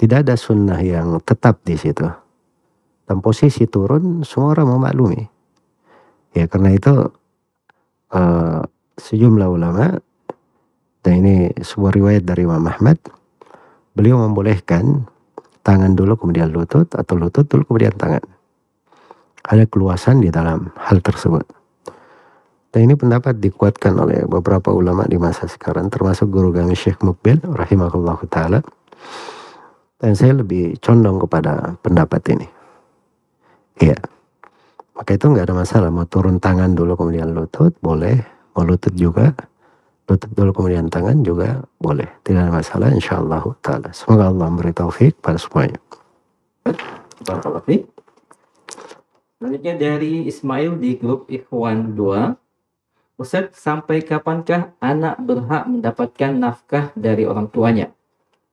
tidak 0.00 0.24
ada 0.24 0.34
sunnah 0.40 0.80
yang 0.80 1.20
tetap 1.20 1.60
di 1.68 1.76
situ. 1.76 2.08
Dan 3.04 3.20
posisi 3.20 3.68
turun 3.68 4.24
semua 4.24 4.56
orang 4.56 4.72
memaklumi. 4.72 5.22
Ya 6.32 6.48
karena 6.48 6.72
itu 6.72 7.12
uh, 8.12 8.60
sejumlah 8.96 9.48
ulama 9.52 10.00
dan 11.04 11.12
ini 11.22 11.52
sebuah 11.60 11.92
riwayat 11.92 12.22
dari 12.24 12.48
Imam 12.48 12.64
Ahmad 12.66 12.98
beliau 13.94 14.20
membolehkan 14.20 15.06
tangan 15.66 15.98
dulu 15.98 16.14
kemudian 16.14 16.54
lutut 16.54 16.86
atau 16.94 17.18
lutut 17.18 17.42
dulu 17.50 17.66
kemudian 17.66 17.90
tangan. 17.98 18.22
Ada 19.42 19.66
keluasan 19.66 20.22
di 20.22 20.30
dalam 20.30 20.70
hal 20.78 21.02
tersebut. 21.02 21.42
Dan 22.70 22.86
ini 22.86 22.94
pendapat 22.94 23.42
dikuatkan 23.42 23.98
oleh 23.98 24.22
beberapa 24.30 24.70
ulama 24.70 25.02
di 25.10 25.18
masa 25.18 25.50
sekarang 25.50 25.90
termasuk 25.90 26.30
guru 26.30 26.54
kami 26.54 26.78
Syekh 26.78 27.02
Mukbil 27.02 27.42
rahimahullah 27.42 28.20
taala 28.30 28.60
dan 29.96 30.12
saya 30.12 30.36
lebih 30.38 30.78
condong 30.78 31.18
kepada 31.18 31.74
pendapat 31.80 32.22
ini. 32.36 32.46
Iya. 33.80 33.96
Maka 34.96 35.16
itu 35.16 35.28
nggak 35.28 35.52
ada 35.52 35.56
masalah. 35.56 35.88
Mau 35.92 36.08
turun 36.08 36.40
tangan 36.40 36.72
dulu 36.72 36.96
kemudian 36.96 37.32
lutut, 37.32 37.76
boleh. 37.80 38.16
Mau 38.56 38.64
lutut 38.64 38.92
juga. 38.96 39.32
Lutut 40.06 40.30
dulu 40.34 40.50
kemudian 40.54 40.86
tangan 40.86 41.20
juga 41.26 41.66
boleh 41.82 42.06
tidak 42.22 42.46
ada 42.46 42.52
masalah 42.54 42.88
insyaallah 42.94 43.42
taala 43.60 43.90
semoga 43.90 44.30
Allah 44.30 44.46
memberi 44.46 44.70
taufik 44.70 45.18
pada 45.18 45.38
semuanya 45.38 45.78
Barakallahu 47.26 47.86
Selanjutnya 49.36 49.74
dari 49.76 50.24
Ismail 50.24 50.80
di 50.80 50.96
grup 50.96 51.28
Ikhwan 51.28 51.92
2. 51.92 53.20
Ustaz, 53.20 53.52
sampai 53.52 54.00
kapankah 54.00 54.72
anak 54.80 55.20
berhak 55.20 55.68
mendapatkan 55.68 56.32
nafkah 56.32 56.88
dari 56.96 57.28
orang 57.28 57.52
tuanya? 57.52 57.92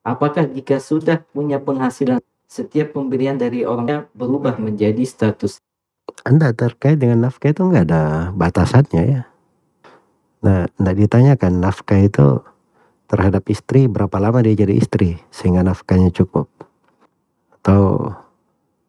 Apakah 0.04 0.44
jika 0.44 0.84
sudah 0.84 1.24
punya 1.32 1.60
penghasilan, 1.64 2.20
setiap 2.48 2.96
pemberian 2.96 3.40
dari 3.40 3.64
orangnya 3.64 4.12
berubah 4.12 4.60
menjadi 4.60 5.08
status? 5.08 5.64
Anda 6.28 6.52
terkait 6.52 7.00
dengan 7.00 7.28
nafkah 7.28 7.56
itu 7.56 7.64
nggak 7.64 7.88
ada 7.88 8.32
batasannya 8.36 9.04
ya. 9.08 9.22
Nah, 10.44 10.68
nggak 10.76 10.98
ditanyakan 11.00 11.64
nafkah 11.64 12.04
itu 12.04 12.44
terhadap 13.08 13.48
istri 13.48 13.88
berapa 13.88 14.20
lama 14.20 14.44
dia 14.44 14.60
jadi 14.60 14.76
istri 14.76 15.16
sehingga 15.32 15.64
nafkahnya 15.64 16.12
cukup. 16.12 16.52
Atau 17.60 18.12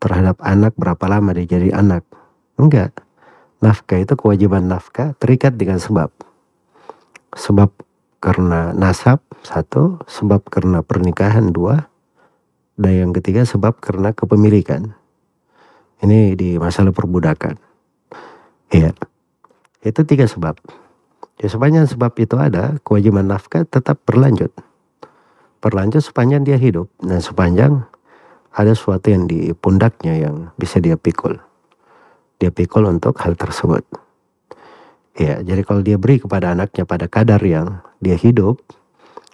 terhadap 0.03 0.43
anak 0.43 0.75
berapa 0.75 1.07
lama 1.07 1.31
dia 1.31 1.47
jadi 1.47 1.71
anak. 1.79 2.03
Enggak. 2.59 2.99
Nafkah 3.63 4.03
itu 4.03 4.19
kewajiban 4.19 4.67
nafkah 4.67 5.15
terikat 5.17 5.55
dengan 5.55 5.79
sebab. 5.79 6.11
Sebab 7.39 7.71
karena 8.19 8.75
nasab 8.75 9.23
satu, 9.47 10.03
sebab 10.11 10.45
karena 10.51 10.83
pernikahan 10.83 11.55
dua, 11.55 11.87
dan 12.75 12.93
yang 12.99 13.13
ketiga 13.15 13.47
sebab 13.47 13.79
karena 13.79 14.11
kepemilikan. 14.11 14.99
Ini 16.03 16.35
di 16.35 16.59
masalah 16.59 16.91
perbudakan. 16.91 17.57
Iya. 18.75 18.91
Itu 19.87 20.03
tiga 20.03 20.27
sebab. 20.27 20.84
Ya 21.43 21.51
sepanjang 21.51 21.91
sebab 21.91 22.15
itu 22.23 22.39
ada, 22.39 22.79
kewajiban 22.87 23.27
nafkah 23.27 23.67
tetap 23.67 23.99
berlanjut. 24.07 24.55
Berlanjut 25.59 26.05
sepanjang 26.05 26.47
dia 26.47 26.55
hidup. 26.55 26.87
Dan 27.03 27.19
sepanjang 27.19 27.83
ada 28.55 28.71
sesuatu 28.71 29.11
yang 29.11 29.27
di 29.27 29.51
pundaknya 29.51 30.15
yang 30.15 30.55
bisa 30.55 30.79
dia 30.79 30.95
pikul. 30.95 31.35
Dia 32.39 32.55
pikul 32.55 32.87
untuk 32.87 33.19
hal 33.19 33.35
tersebut. 33.35 33.83
Ya, 35.15 35.43
jadi 35.43 35.63
kalau 35.63 35.83
dia 35.83 35.99
beri 35.99 36.19
kepada 36.19 36.55
anaknya 36.55 36.87
pada 36.87 37.07
kadar 37.07 37.39
yang 37.43 37.83
dia 38.03 38.19
hidup, 38.19 38.59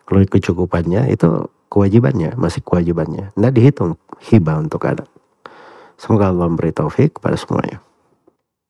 kalau 0.04 0.20
kecukupannya 0.24 1.08
itu 1.08 1.48
kewajibannya, 1.72 2.36
masih 2.36 2.60
kewajibannya. 2.64 3.32
Tidak 3.32 3.52
dihitung 3.52 3.96
hibah 4.28 4.60
untuk 4.60 4.84
anak. 4.88 5.08
Semoga 6.00 6.32
Allah 6.32 6.48
memberi 6.48 6.72
taufik 6.72 7.20
kepada 7.20 7.36
semuanya. 7.36 7.80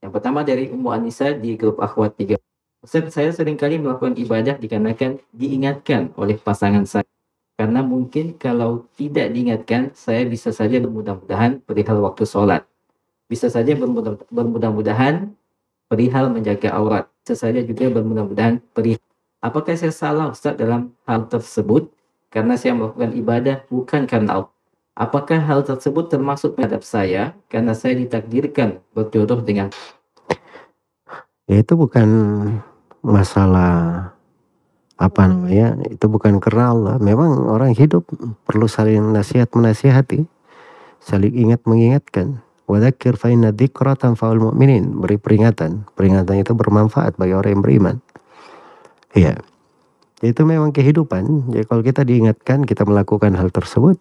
Yang 0.03 0.13
pertama 0.19 0.43
dari 0.43 0.67
Ummu 0.71 0.91
Anissa 0.91 1.31
di 1.31 1.55
grup 1.55 1.79
Akhwat 1.79 2.19
3. 2.19 2.50
Saya 2.81 3.29
sering 3.29 3.61
kali 3.61 3.77
melakukan 3.77 4.17
ibadah 4.17 4.57
dikarenakan 4.57 5.21
diingatkan 5.37 6.17
oleh 6.17 6.41
pasangan 6.41 6.89
saya. 6.89 7.05
Karena 7.61 7.85
mungkin 7.85 8.41
kalau 8.41 8.89
tidak 8.97 9.37
diingatkan, 9.37 9.93
saya 9.93 10.25
bisa 10.25 10.49
saja 10.49 10.81
bermudah-mudahan 10.81 11.61
perihal 11.61 12.01
waktu 12.01 12.25
sholat. 12.25 12.65
Bisa 13.29 13.53
saja 13.53 13.77
bermudah-mudahan 13.77 15.37
perihal 15.93 16.33
menjaga 16.33 16.73
aurat. 16.73 17.05
Sesaja 17.21 17.61
juga 17.61 17.93
bermudah-mudahan 17.93 18.65
perihal. 18.73 19.05
Apakah 19.45 19.77
saya 19.77 19.93
salah 19.93 20.33
Ustaz 20.33 20.57
dalam 20.57 20.97
hal 21.05 21.29
tersebut? 21.29 21.93
Karena 22.33 22.57
saya 22.57 22.73
melakukan 22.73 23.13
ibadah 23.13 23.57
bukan 23.69 24.09
karena 24.09 24.41
Allah. 24.41 24.53
Apakah 24.97 25.37
hal 25.37 25.69
tersebut 25.69 26.09
termasuk 26.09 26.57
terhadap 26.57 26.81
saya 26.81 27.37
karena 27.53 27.77
saya 27.77 27.93
ditakdirkan 27.93 28.81
berjodoh 28.97 29.45
dengan 29.45 29.69
itu 31.51 31.75
bukan 31.75 32.07
masalah 33.01 34.13
apa 35.01 35.23
namanya 35.25 35.81
itu 35.89 36.05
bukan 36.09 36.37
karena 36.39 36.77
Allah 36.77 36.95
memang 37.01 37.49
orang 37.49 37.73
hidup 37.73 38.05
perlu 38.45 38.69
saling 38.69 39.01
nasihat 39.17 39.49
menasihati 39.57 40.29
saling 41.01 41.33
ingat 41.33 41.65
mengingatkan 41.65 42.45
Wadakir 42.71 43.19
fa 43.19 43.35
inna 43.35 43.51
tanfa'ul 43.51 44.39
mu'minin. 44.39 45.03
Beri 45.03 45.19
peringatan. 45.19 45.91
Peringatan 45.99 46.39
itu 46.39 46.55
bermanfaat 46.55 47.19
bagi 47.19 47.35
orang 47.35 47.59
yang 47.59 47.63
beriman. 47.67 47.97
Iya. 49.11 49.43
Itu 50.23 50.47
memang 50.47 50.71
kehidupan. 50.71 51.51
Jadi 51.51 51.65
kalau 51.67 51.83
kita 51.83 52.07
diingatkan, 52.07 52.63
kita 52.63 52.87
melakukan 52.87 53.35
hal 53.35 53.51
tersebut, 53.51 53.99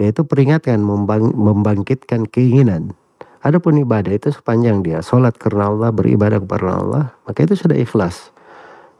yaitu 0.00 0.24
peringatan 0.24 0.80
membang, 0.80 1.36
membangkitkan 1.36 2.24
keinginan. 2.32 2.96
Adapun 3.42 3.74
ibadah 3.82 4.14
itu 4.14 4.30
sepanjang 4.30 4.86
dia 4.86 5.02
sholat 5.02 5.34
karena 5.34 5.66
Allah, 5.66 5.90
beribadah 5.90 6.38
kepada 6.38 6.78
Allah, 6.78 7.04
maka 7.26 7.42
itu 7.42 7.58
sudah 7.58 7.74
ikhlas 7.74 8.30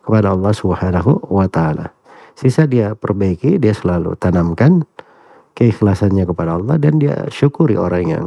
kepada 0.03 0.35
Allah 0.35 0.51
Subhanahu 0.51 1.31
wa 1.31 1.47
taala. 1.47 1.95
Sisa 2.35 2.67
dia 2.67 2.99
perbaiki, 2.99 3.63
dia 3.63 3.71
selalu 3.71 4.19
tanamkan 4.19 4.83
keikhlasannya 5.55 6.27
kepada 6.27 6.59
Allah 6.59 6.75
dan 6.75 6.99
dia 6.99 7.31
syukuri 7.31 7.79
orang 7.79 8.05
yang 8.11 8.27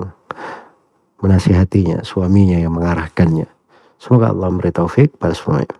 menasihatinya, 1.19 2.07
suaminya 2.07 2.63
yang 2.63 2.71
mengarahkannya. 2.71 3.51
Semoga 3.99 4.31
Allah 4.31 4.47
memberi 4.55 4.71
taufik 4.71 5.19
pada 5.19 5.35
semuanya. 5.35 5.75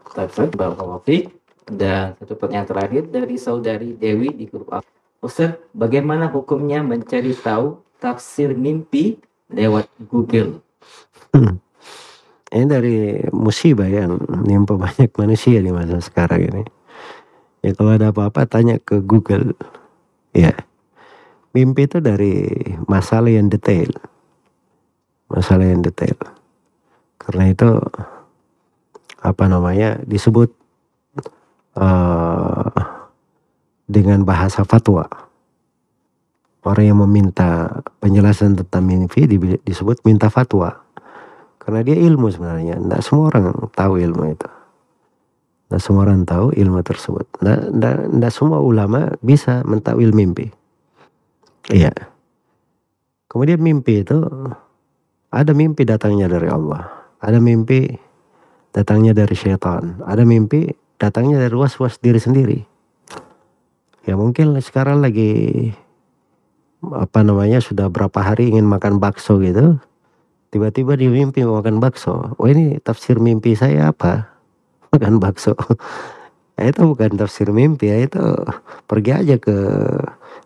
Dan 1.66 2.14
satu 2.20 2.36
pertanyaan 2.36 2.68
terakhir 2.68 3.04
dari 3.08 3.36
saudari 3.40 3.96
Dewi 3.96 4.36
di 4.36 4.46
grup. 4.52 4.84
Ustaz, 5.24 5.56
bagaimana 5.72 6.28
hukumnya 6.28 6.84
mencari 6.84 7.32
tahu 7.34 7.80
tafsir 7.98 8.52
mimpi 8.52 9.18
lewat 9.52 9.86
Google? 10.10 10.62
Hmm. 11.34 11.60
Ini 12.54 12.66
dari 12.70 12.98
musibah 13.36 13.90
yang 13.90 14.22
menimpa 14.22 14.80
banyak 14.80 15.12
manusia 15.20 15.60
di 15.60 15.72
masa 15.74 16.00
sekarang 16.00 16.42
ini. 16.54 16.64
Ya 17.66 17.74
kalau 17.74 17.98
ada 17.98 18.14
apa-apa 18.14 18.46
tanya 18.46 18.78
ke 18.80 19.02
Google. 19.02 19.58
Ya. 20.32 20.54
Mimpi 21.52 21.88
itu 21.88 22.04
dari 22.04 22.52
masalah 22.88 23.32
yang 23.32 23.48
detail 23.48 23.92
masalah 25.30 25.66
yang 25.66 25.82
detail. 25.82 26.18
Karena 27.18 27.50
itu 27.50 27.70
apa 29.26 29.44
namanya 29.50 29.98
disebut 30.06 30.54
uh, 31.78 32.70
dengan 33.90 34.22
bahasa 34.22 34.62
fatwa. 34.62 35.10
Orang 36.66 36.86
yang 36.90 36.98
meminta 36.98 37.70
penjelasan 38.02 38.58
tentang 38.58 38.90
mimpi 38.90 39.30
disebut 39.62 40.02
minta 40.02 40.34
fatwa. 40.34 40.82
Karena 41.62 41.86
dia 41.86 41.94
ilmu 41.94 42.26
sebenarnya. 42.34 42.82
Tidak 42.82 43.02
semua 43.06 43.30
orang 43.30 43.70
tahu 43.70 44.02
ilmu 44.02 44.24
itu. 44.34 44.50
Tidak 45.70 45.82
semua 45.82 46.10
orang 46.10 46.26
tahu 46.26 46.58
ilmu 46.58 46.82
tersebut. 46.82 47.26
Tidak 47.38 48.34
semua 48.34 48.66
ulama 48.66 49.14
bisa 49.22 49.62
mentakwil 49.62 50.10
mimpi. 50.10 50.50
Iya. 51.70 51.94
Kemudian 53.30 53.62
mimpi 53.62 54.02
itu 54.02 54.26
ada 55.30 55.52
mimpi 55.54 55.86
datangnya 55.86 56.26
dari 56.26 56.50
Allah. 56.50 56.90
Ada 57.22 57.38
mimpi 57.38 57.94
datangnya 58.74 59.14
dari 59.14 59.38
syaitan. 59.38 60.02
Ada 60.02 60.26
mimpi 60.26 60.74
datangnya 60.98 61.46
dari 61.46 61.54
was-was 61.54 62.02
diri 62.02 62.18
sendiri. 62.18 62.60
Ya 64.06 64.18
mungkin 64.18 64.58
sekarang 64.62 65.02
lagi 65.02 65.74
apa 66.94 67.26
namanya 67.26 67.58
sudah 67.64 67.90
berapa 67.90 68.20
hari 68.22 68.54
ingin 68.54 68.68
makan 68.68 69.02
bakso 69.02 69.42
gitu. 69.42 69.82
Tiba-tiba 70.54 70.94
di 70.96 71.10
mimpi 71.10 71.42
makan 71.42 71.82
bakso. 71.82 72.38
Oh 72.38 72.48
ini 72.48 72.78
tafsir 72.84 73.18
mimpi 73.18 73.58
saya 73.58 73.92
apa? 73.92 74.30
Makan 74.96 75.20
bakso. 75.20 75.58
Itu 76.56 76.96
bukan 76.96 77.20
tafsir 77.20 77.52
mimpi 77.52 77.92
ya 77.92 78.00
itu 78.00 78.24
pergi 78.88 79.12
aja 79.12 79.36
ke 79.36 79.58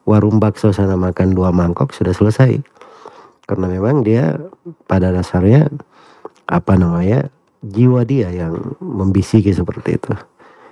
warung 0.09 0.41
bakso 0.41 0.73
sana 0.73 0.97
makan 0.97 1.37
dua 1.37 1.53
mangkok 1.53 1.93
sudah 1.93 2.17
selesai 2.17 2.57
karena 3.45 3.65
memang 3.65 4.01
dia 4.01 4.41
pada 4.89 5.13
dasarnya 5.13 5.69
apa 6.49 6.73
namanya 6.77 7.29
jiwa 7.61 8.05
dia 8.09 8.33
yang 8.33 8.57
membisiki 8.81 9.53
seperti 9.53 10.01
itu 10.01 10.13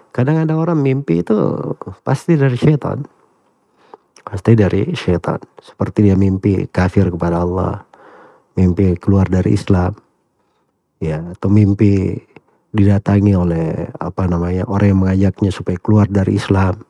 kadang 0.10 0.42
ada 0.42 0.58
orang 0.58 0.82
mimpi 0.82 1.22
itu 1.22 1.38
pasti 2.02 2.34
dari 2.34 2.58
setan 2.58 3.06
pasti 4.28 4.60
dari 4.60 4.92
setan 4.92 5.40
seperti 5.64 6.12
dia 6.12 6.20
mimpi 6.20 6.68
kafir 6.68 7.08
kepada 7.08 7.48
Allah 7.48 7.88
mimpi 8.60 9.00
keluar 9.00 9.32
dari 9.32 9.56
Islam 9.56 9.96
ya 11.00 11.24
atau 11.32 11.48
mimpi 11.48 12.20
didatangi 12.76 13.32
oleh 13.32 13.88
apa 13.96 14.28
namanya 14.28 14.68
orang 14.68 14.88
yang 14.92 15.00
mengajaknya 15.00 15.52
supaya 15.56 15.80
keluar 15.80 16.12
dari 16.12 16.36
Islam 16.36 16.84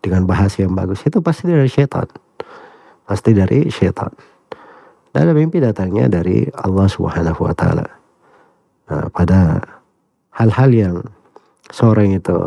dengan 0.00 0.24
bahasa 0.24 0.64
yang 0.64 0.72
bagus 0.72 1.04
itu 1.04 1.20
pasti 1.20 1.52
dari 1.52 1.68
setan 1.68 2.08
pasti 3.04 3.36
dari 3.36 3.68
setan 3.68 4.08
dalam 5.12 5.34
mimpi 5.34 5.58
datangnya 5.58 6.06
dari 6.06 6.46
Allah 6.52 6.86
Subhanahu 6.86 7.42
wa 7.42 7.54
taala. 7.56 7.86
Nah, 8.88 9.10
pada 9.10 9.60
hal-hal 10.36 10.70
yang 10.70 10.96
seorang 11.72 12.16
itu 12.16 12.38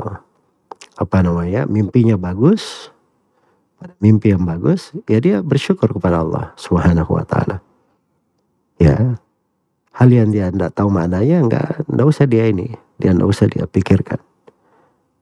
apa 0.98 1.18
namanya? 1.26 1.66
mimpinya 1.66 2.16
bagus, 2.16 2.94
mimpi 4.02 4.34
yang 4.34 4.44
bagus, 4.46 4.94
ya 5.10 5.18
dia 5.22 5.42
bersyukur 5.42 5.92
kepada 5.94 6.22
Allah 6.22 6.54
Subhanahu 6.58 7.18
wa 7.18 7.26
taala. 7.26 7.62
Ya. 8.82 9.18
Hal 9.92 10.08
yang 10.08 10.32
dia 10.32 10.48
tidak 10.48 10.72
tahu 10.74 10.88
maknanya 10.88 11.44
enggak 11.44 11.68
enggak 11.86 12.08
usah 12.08 12.26
dia 12.26 12.48
ini, 12.48 12.72
dia 12.98 13.12
enggak 13.12 13.30
usah 13.30 13.46
dia 13.52 13.68
pikirkan. 13.68 14.18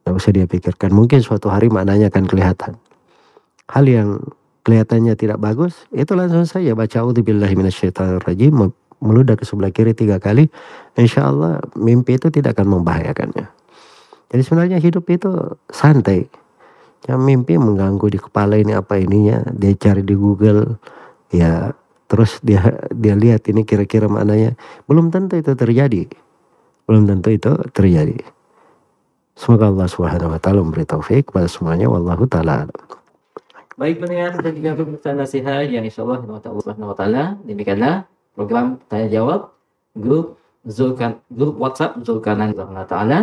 Tidak 0.06 0.14
usah 0.14 0.32
dia 0.32 0.46
pikirkan. 0.46 0.94
Mungkin 0.94 1.20
suatu 1.26 1.50
hari 1.50 1.74
maknanya 1.74 2.14
akan 2.14 2.30
kelihatan. 2.30 2.78
Hal 3.70 3.86
yang 3.90 4.22
kelihatannya 4.64 5.18
tidak 5.18 5.42
bagus, 5.42 5.90
itu 5.90 6.14
langsung 6.14 6.46
saja 6.46 6.78
baca 6.78 7.02
rajim 8.22 8.54
meludah 9.00 9.36
ke 9.40 9.48
sebelah 9.48 9.72
kiri 9.72 9.96
tiga 9.96 10.20
kali, 10.20 10.52
insya 11.00 11.32
Allah 11.32 11.64
mimpi 11.80 12.20
itu 12.20 12.28
tidak 12.30 12.60
akan 12.60 12.80
membahayakannya. 12.80 13.48
Jadi 14.30 14.42
sebenarnya 14.46 14.78
hidup 14.78 15.10
itu 15.10 15.58
santai. 15.72 16.30
Yang 17.08 17.20
mimpi 17.24 17.56
mengganggu 17.56 18.08
di 18.12 18.20
kepala 18.20 18.60
ini 18.60 18.76
apa 18.76 19.00
ininya, 19.00 19.40
dia 19.56 19.72
cari 19.78 20.04
di 20.04 20.16
Google, 20.18 20.78
ya 21.32 21.72
terus 22.10 22.42
dia 22.42 22.60
dia 22.92 23.16
lihat 23.16 23.48
ini 23.48 23.64
kira-kira 23.64 24.10
maknanya. 24.10 24.58
Belum 24.90 25.14
tentu 25.14 25.40
itu 25.40 25.56
terjadi. 25.56 26.10
Belum 26.90 27.06
tentu 27.06 27.30
itu 27.32 27.52
terjadi. 27.72 28.20
Semoga 29.40 29.72
Allah 29.72 29.88
Subhanahu 29.88 30.36
wa 30.36 30.40
taala 30.42 30.60
memberi 30.60 30.84
taufik 30.84 31.32
kepada 31.32 31.48
semuanya 31.48 31.88
wallahu 31.88 32.28
taala. 32.28 32.68
Baik 33.80 34.04
pendengar 34.04 34.36
dan 34.44 34.52
juga 34.52 34.76
pemirsa 34.76 35.16
nasihat 35.16 35.64
yang 35.72 35.88
insyaallah 35.88 36.20
Allah 36.28 36.44
Subhanahu 36.44 36.92
wa 36.92 36.98
taala 37.00 37.24
demikianlah 37.48 38.04
program 38.36 38.84
tanya 38.92 39.08
jawab 39.08 39.56
grup 39.96 40.36
Zulkan 40.68 41.24
grup 41.32 41.56
WhatsApp 41.56 42.04
Zulkarnain 42.04 42.52
Allah 42.52 42.84
taala. 42.84 43.20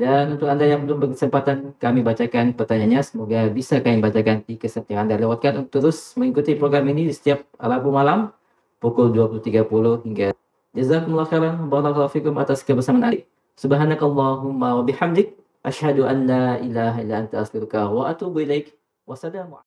Dan 0.00 0.40
untuk 0.40 0.48
Anda 0.48 0.64
yang 0.64 0.88
belum 0.88 0.96
berkesempatan 1.04 1.76
kami 1.76 2.00
bacakan 2.00 2.56
pertanyaannya, 2.56 3.04
semoga 3.04 3.52
bisa 3.52 3.84
kami 3.84 4.00
bacakan 4.00 4.40
di 4.48 4.56
kesempatan 4.56 5.04
Anda 5.04 5.20
lewatkan 5.20 5.60
untuk 5.60 5.84
terus 5.84 6.16
mengikuti 6.16 6.56
program 6.56 6.88
ini 6.88 7.04
di 7.04 7.12
setiap 7.12 7.44
Rabu 7.60 7.92
malam 7.92 8.32
pukul 8.80 9.12
20.30 9.12 10.08
hingga 10.08 10.32
Jazakumullah 10.70 11.26
khairan 11.26 11.66
barakallahu 11.66 12.14
fikum 12.14 12.38
atas 12.38 12.62
kebersamaan 12.62 13.10
adik. 13.10 13.26
Subhanakallahumma 13.58 14.78
wa 14.78 14.82
bihamdik 14.86 15.34
asyhadu 15.66 16.06
an 16.06 16.30
la 16.30 16.44
ilaha 16.62 17.02
illa 17.02 17.26
anta 17.26 17.42
astaghfiruka 17.42 17.90
wa 17.90 18.06
atubu 18.06 18.46
ilaik. 18.46 18.70
Wassalamu 19.02 19.58